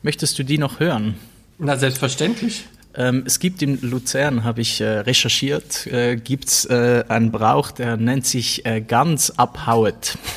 möchtest 0.04 0.38
du 0.38 0.44
die 0.44 0.60
noch 0.60 0.80
hören? 0.80 1.16
Na, 1.58 1.76
selbstverständlich. 1.76 2.66
Ähm, 2.94 3.24
es 3.26 3.40
gibt 3.40 3.62
in 3.62 3.82
Luzern, 3.82 4.44
habe 4.44 4.62
ich 4.62 4.80
äh, 4.82 5.00
recherchiert, 5.00 5.88
äh, 5.88 6.18
gibt 6.18 6.50
es 6.50 6.66
äh, 6.66 7.04
einen 7.08 7.32
Brauch, 7.32 7.72
der 7.72 7.98
nennt 7.98 8.26
sich 8.26 8.66
äh, 8.66 8.82
Gans 8.82 9.38
abhauet. 9.38 10.18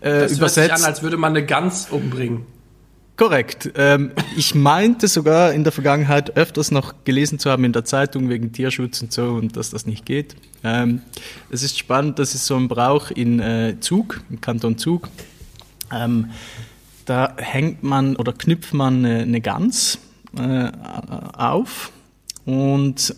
Äh, 0.00 0.22
das 0.22 0.32
übersetzt, 0.32 0.56
hört 0.56 0.78
sich 0.78 0.84
an, 0.84 0.92
als 0.92 1.02
würde 1.04 1.16
man 1.16 1.30
eine 1.30 1.46
Gans 1.46 1.88
umbringen. 1.88 2.44
Korrekt. 3.22 3.70
Ähm, 3.76 4.10
ich 4.36 4.52
meinte 4.56 5.06
sogar 5.06 5.52
in 5.52 5.62
der 5.62 5.72
Vergangenheit 5.72 6.36
öfters 6.36 6.72
noch 6.72 6.92
gelesen 7.04 7.38
zu 7.38 7.52
haben 7.52 7.62
in 7.62 7.72
der 7.72 7.84
Zeitung 7.84 8.28
wegen 8.28 8.50
Tierschutz 8.50 9.00
und 9.00 9.12
so 9.12 9.26
und 9.34 9.56
dass 9.56 9.70
das 9.70 9.86
nicht 9.86 10.04
geht. 10.04 10.34
Ähm, 10.64 11.02
es 11.48 11.62
ist 11.62 11.78
spannend, 11.78 12.18
das 12.18 12.34
ist 12.34 12.46
so 12.46 12.56
ein 12.56 12.66
Brauch 12.66 13.12
in 13.12 13.38
äh, 13.38 13.76
Zug, 13.78 14.20
im 14.28 14.40
Kanton 14.40 14.76
Zug. 14.76 15.08
Ähm, 15.92 16.30
da 17.04 17.34
hängt 17.36 17.84
man 17.84 18.16
oder 18.16 18.32
knüpft 18.32 18.74
man 18.74 19.04
eine, 19.04 19.20
eine 19.20 19.40
Gans 19.40 20.00
äh, 20.36 20.72
auf 21.38 21.92
und 22.44 23.14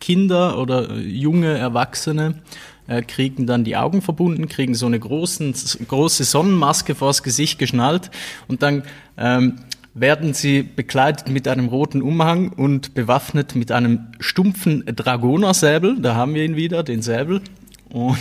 Kinder 0.00 0.56
oder 0.56 0.94
junge 0.94 1.58
Erwachsene 1.58 2.40
äh, 2.88 3.02
kriegen 3.02 3.46
dann 3.46 3.64
die 3.64 3.76
Augen 3.76 4.02
verbunden, 4.02 4.48
kriegen 4.48 4.74
so 4.74 4.86
eine 4.86 4.98
großen, 4.98 5.54
große 5.88 6.24
Sonnenmaske 6.24 6.94
vors 6.94 7.22
Gesicht 7.22 7.58
geschnallt 7.58 8.10
und 8.48 8.62
dann 8.62 8.82
ähm, 9.16 9.56
werden 9.98 10.34
sie 10.34 10.62
bekleidet 10.62 11.28
mit 11.30 11.48
einem 11.48 11.68
roten 11.68 12.02
Umhang 12.02 12.52
und 12.52 12.94
bewaffnet 12.94 13.56
mit 13.56 13.72
einem 13.72 14.08
stumpfen 14.20 14.84
Dragonersäbel. 14.84 16.00
Da 16.00 16.14
haben 16.14 16.34
wir 16.34 16.44
ihn 16.44 16.54
wieder, 16.54 16.82
den 16.82 17.00
Säbel. 17.00 17.40
Und, 17.88 18.18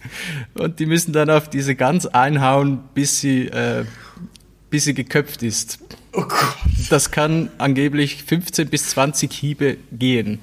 und 0.54 0.78
die 0.78 0.84
müssen 0.84 1.14
dann 1.14 1.30
auf 1.30 1.48
diese 1.48 1.74
Gans 1.74 2.06
einhauen, 2.06 2.80
bis 2.92 3.20
sie, 3.20 3.46
äh, 3.46 3.86
bis 4.68 4.84
sie 4.84 4.92
geköpft 4.92 5.42
ist. 5.42 5.78
Oh. 6.12 6.24
Das 6.90 7.10
kann 7.10 7.50
angeblich 7.56 8.22
15 8.22 8.68
bis 8.68 8.90
20 8.90 9.32
Hiebe 9.32 9.78
gehen. 9.92 10.38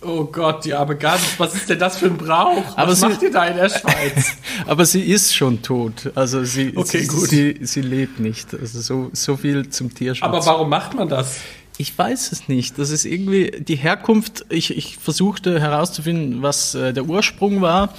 Oh 0.00 0.24
Gott, 0.24 0.64
die 0.64 0.74
arme 0.74 0.96
Gans, 0.96 1.20
was 1.38 1.54
ist 1.54 1.68
denn 1.68 1.78
das 1.78 1.96
für 1.98 2.06
ein 2.06 2.16
Brauch? 2.16 2.76
Aber 2.76 2.92
was 2.92 3.00
sie, 3.00 3.08
macht 3.08 3.22
ihr 3.22 3.32
da 3.32 3.46
in 3.46 3.56
der 3.56 3.68
Schweiz? 3.68 4.36
aber 4.66 4.86
sie 4.86 5.02
ist 5.02 5.34
schon 5.34 5.60
tot. 5.60 6.12
Also 6.14 6.44
sie, 6.44 6.72
okay, 6.76 7.00
sie, 7.00 7.26
sie, 7.26 7.58
sie, 7.62 7.80
lebt 7.80 8.20
nicht. 8.20 8.54
Also 8.54 8.80
so, 8.80 9.10
so 9.12 9.36
viel 9.36 9.68
zum 9.70 9.92
Tierschutz. 9.92 10.22
Aber 10.22 10.44
warum 10.46 10.68
macht 10.68 10.94
man 10.94 11.08
das? 11.08 11.40
Ich 11.78 11.96
weiß 11.96 12.30
es 12.30 12.48
nicht. 12.48 12.78
Das 12.78 12.90
ist 12.90 13.04
irgendwie 13.06 13.50
die 13.58 13.74
Herkunft. 13.74 14.46
Ich, 14.50 14.76
ich 14.76 14.98
versuchte 14.98 15.60
herauszufinden, 15.60 16.42
was 16.42 16.76
äh, 16.76 16.92
der 16.92 17.04
Ursprung 17.06 17.60
war. 17.60 17.92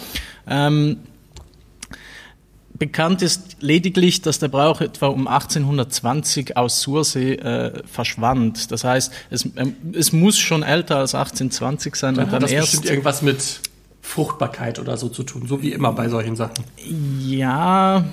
Ähm, 0.47 0.97
Bekannt 2.79 3.21
ist 3.21 3.57
lediglich, 3.59 4.21
dass 4.21 4.39
der 4.39 4.47
Brauch 4.47 4.79
etwa 4.79 5.07
um 5.07 5.27
1820 5.27 6.55
aus 6.55 6.81
Sursee 6.81 7.33
äh, 7.33 7.83
verschwand. 7.85 8.71
Das 8.71 8.85
heißt, 8.85 9.11
es, 9.29 9.49
ähm, 9.57 9.75
es 9.91 10.13
muss 10.13 10.39
schon 10.39 10.63
älter 10.63 10.95
als 10.95 11.13
1820 11.13 11.95
sein. 11.95 12.15
Dann 12.15 12.25
und 12.25 12.31
dann 12.31 12.35
hat 12.35 12.43
das 12.43 12.51
erst 12.51 12.71
bestimmt 12.71 12.89
irgendwas 12.89 13.21
mit 13.21 13.59
Fruchtbarkeit 14.01 14.79
oder 14.79 14.95
so 14.95 15.09
zu 15.09 15.23
tun, 15.23 15.45
so 15.45 15.61
wie 15.61 15.73
immer 15.73 15.91
bei 15.91 16.07
solchen 16.07 16.37
Sachen. 16.37 16.63
Ja, 17.27 18.05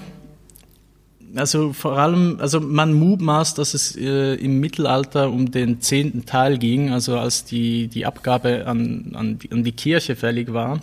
also 1.37 1.73
vor 1.73 1.99
allem, 1.99 2.39
also 2.41 2.61
man 2.61 2.93
mutmaßt, 2.93 3.59
dass 3.59 3.75
es 3.75 3.97
äh, 3.97 4.35
im 4.35 4.59
Mittelalter 4.59 5.31
um 5.31 5.51
den 5.51 5.81
zehnten 5.81 6.27
Teil 6.27 6.59
ging, 6.59 6.93
also 6.93 7.19
als 7.19 7.45
die, 7.45 7.89
die 7.89 8.05
Abgabe 8.05 8.67
an, 8.67 9.13
an, 9.15 9.39
die, 9.39 9.53
an 9.53 9.63
die 9.63 9.73
Kirche 9.73 10.17
fällig 10.17 10.53
war. 10.53 10.81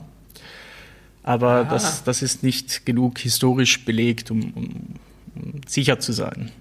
Aber 1.23 1.63
das, 1.63 2.03
das 2.03 2.21
ist 2.21 2.43
nicht 2.43 2.85
genug 2.85 3.19
historisch 3.19 3.85
belegt, 3.85 4.29
um, 4.29 4.51
um, 4.55 4.95
um 5.35 5.61
sicher 5.65 5.99
zu 5.99 6.11
sein. 6.11 6.51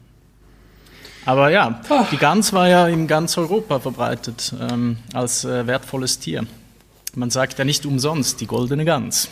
Aber 1.24 1.50
ja, 1.50 1.80
Ach. 1.88 2.08
die 2.10 2.16
Gans 2.16 2.52
war 2.52 2.68
ja 2.68 2.88
in 2.88 3.06
ganz 3.06 3.36
Europa 3.38 3.78
verbreitet 3.80 4.54
ähm, 4.60 4.98
als 5.12 5.44
äh, 5.44 5.66
wertvolles 5.66 6.18
Tier. 6.18 6.46
Man 7.14 7.30
sagt 7.30 7.58
ja 7.58 7.64
nicht 7.64 7.86
umsonst 7.86 8.40
die 8.40 8.46
goldene 8.46 8.84
Gans. 8.84 9.28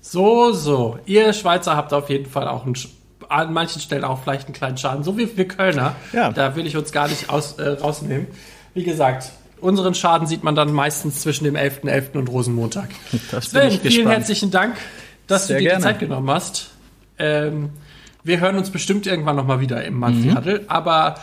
So, 0.00 0.52
so. 0.52 0.98
Ihr 1.06 1.32
Schweizer 1.32 1.76
habt 1.76 1.92
auf 1.92 2.10
jeden 2.10 2.30
Fall 2.30 2.46
auch 2.46 2.66
einen, 2.66 2.76
an 3.28 3.52
manchen 3.52 3.80
Stellen 3.80 4.04
auch 4.04 4.22
vielleicht 4.22 4.46
einen 4.46 4.54
kleinen 4.54 4.76
Schaden, 4.76 5.02
so 5.02 5.16
wie 5.16 5.36
wir 5.36 5.48
Kölner. 5.48 5.96
Ja. 6.12 6.30
Da 6.30 6.54
will 6.54 6.66
ich 6.66 6.76
uns 6.76 6.92
gar 6.92 7.08
nicht 7.08 7.30
aus, 7.30 7.54
äh, 7.54 7.68
rausnehmen. 7.68 8.26
Wie 8.74 8.84
gesagt, 8.84 9.32
unseren 9.62 9.94
Schaden 9.94 10.26
sieht 10.26 10.42
man 10.42 10.54
dann 10.54 10.72
meistens 10.72 11.20
zwischen 11.20 11.44
dem 11.44 11.54
11.11. 11.54 11.84
.11. 11.84 12.18
und 12.18 12.28
Rosenmontag. 12.28 12.90
Das 13.30 13.46
Sven, 13.46 13.70
vielen 13.70 13.82
gespannt. 13.82 14.08
herzlichen 14.10 14.50
Dank, 14.50 14.76
dass 15.26 15.46
Sehr 15.46 15.56
du 15.56 15.62
dir 15.62 15.70
gerne. 15.70 15.84
die 15.84 15.88
Zeit 15.90 15.98
genommen 16.00 16.30
hast. 16.30 16.70
Ähm, 17.18 17.70
wir 18.24 18.40
hören 18.40 18.56
uns 18.56 18.70
bestimmt 18.70 19.06
irgendwann 19.06 19.36
nochmal 19.36 19.60
wieder 19.60 19.84
im 19.84 19.94
Monthly 19.94 20.30
mhm. 20.30 20.60
Aber 20.68 21.16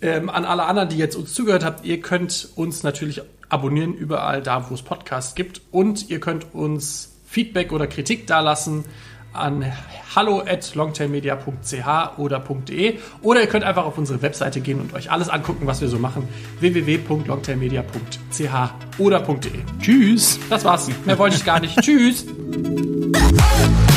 ähm, 0.00 0.28
an 0.28 0.44
alle 0.44 0.64
anderen, 0.64 0.88
die 0.88 0.96
jetzt 0.96 1.16
uns 1.16 1.32
zugehört 1.32 1.64
habt, 1.64 1.84
ihr 1.84 2.00
könnt 2.00 2.48
uns 2.56 2.82
natürlich 2.82 3.22
abonnieren 3.48 3.94
überall 3.94 4.42
da, 4.42 4.68
wo 4.68 4.74
es 4.74 4.82
Podcasts 4.82 5.34
gibt. 5.34 5.60
Und 5.70 6.10
ihr 6.10 6.20
könnt 6.20 6.54
uns 6.54 7.12
Feedback 7.26 7.72
oder 7.72 7.86
Kritik 7.86 8.26
dalassen 8.26 8.84
an 9.32 9.72
hallo 10.14 10.40
at 10.40 10.74
longtailmedia.ch 10.74 12.18
oder 12.18 12.44
.de 12.68 12.98
oder 13.22 13.40
ihr 13.40 13.46
könnt 13.46 13.64
einfach 13.64 13.84
auf 13.84 13.98
unsere 13.98 14.22
Webseite 14.22 14.60
gehen 14.60 14.80
und 14.80 14.94
euch 14.94 15.10
alles 15.10 15.28
angucken, 15.28 15.66
was 15.66 15.80
wir 15.80 15.88
so 15.88 15.98
machen. 15.98 16.28
www.longtailmedia.ch 16.60 18.98
oder 18.98 19.20
.de. 19.20 19.52
Tschüss. 19.80 20.38
Das 20.50 20.64
war's. 20.64 20.88
Mehr 21.04 21.18
wollte 21.18 21.36
ich 21.36 21.44
gar 21.44 21.60
nicht. 21.60 21.80
Tschüss. 21.80 22.26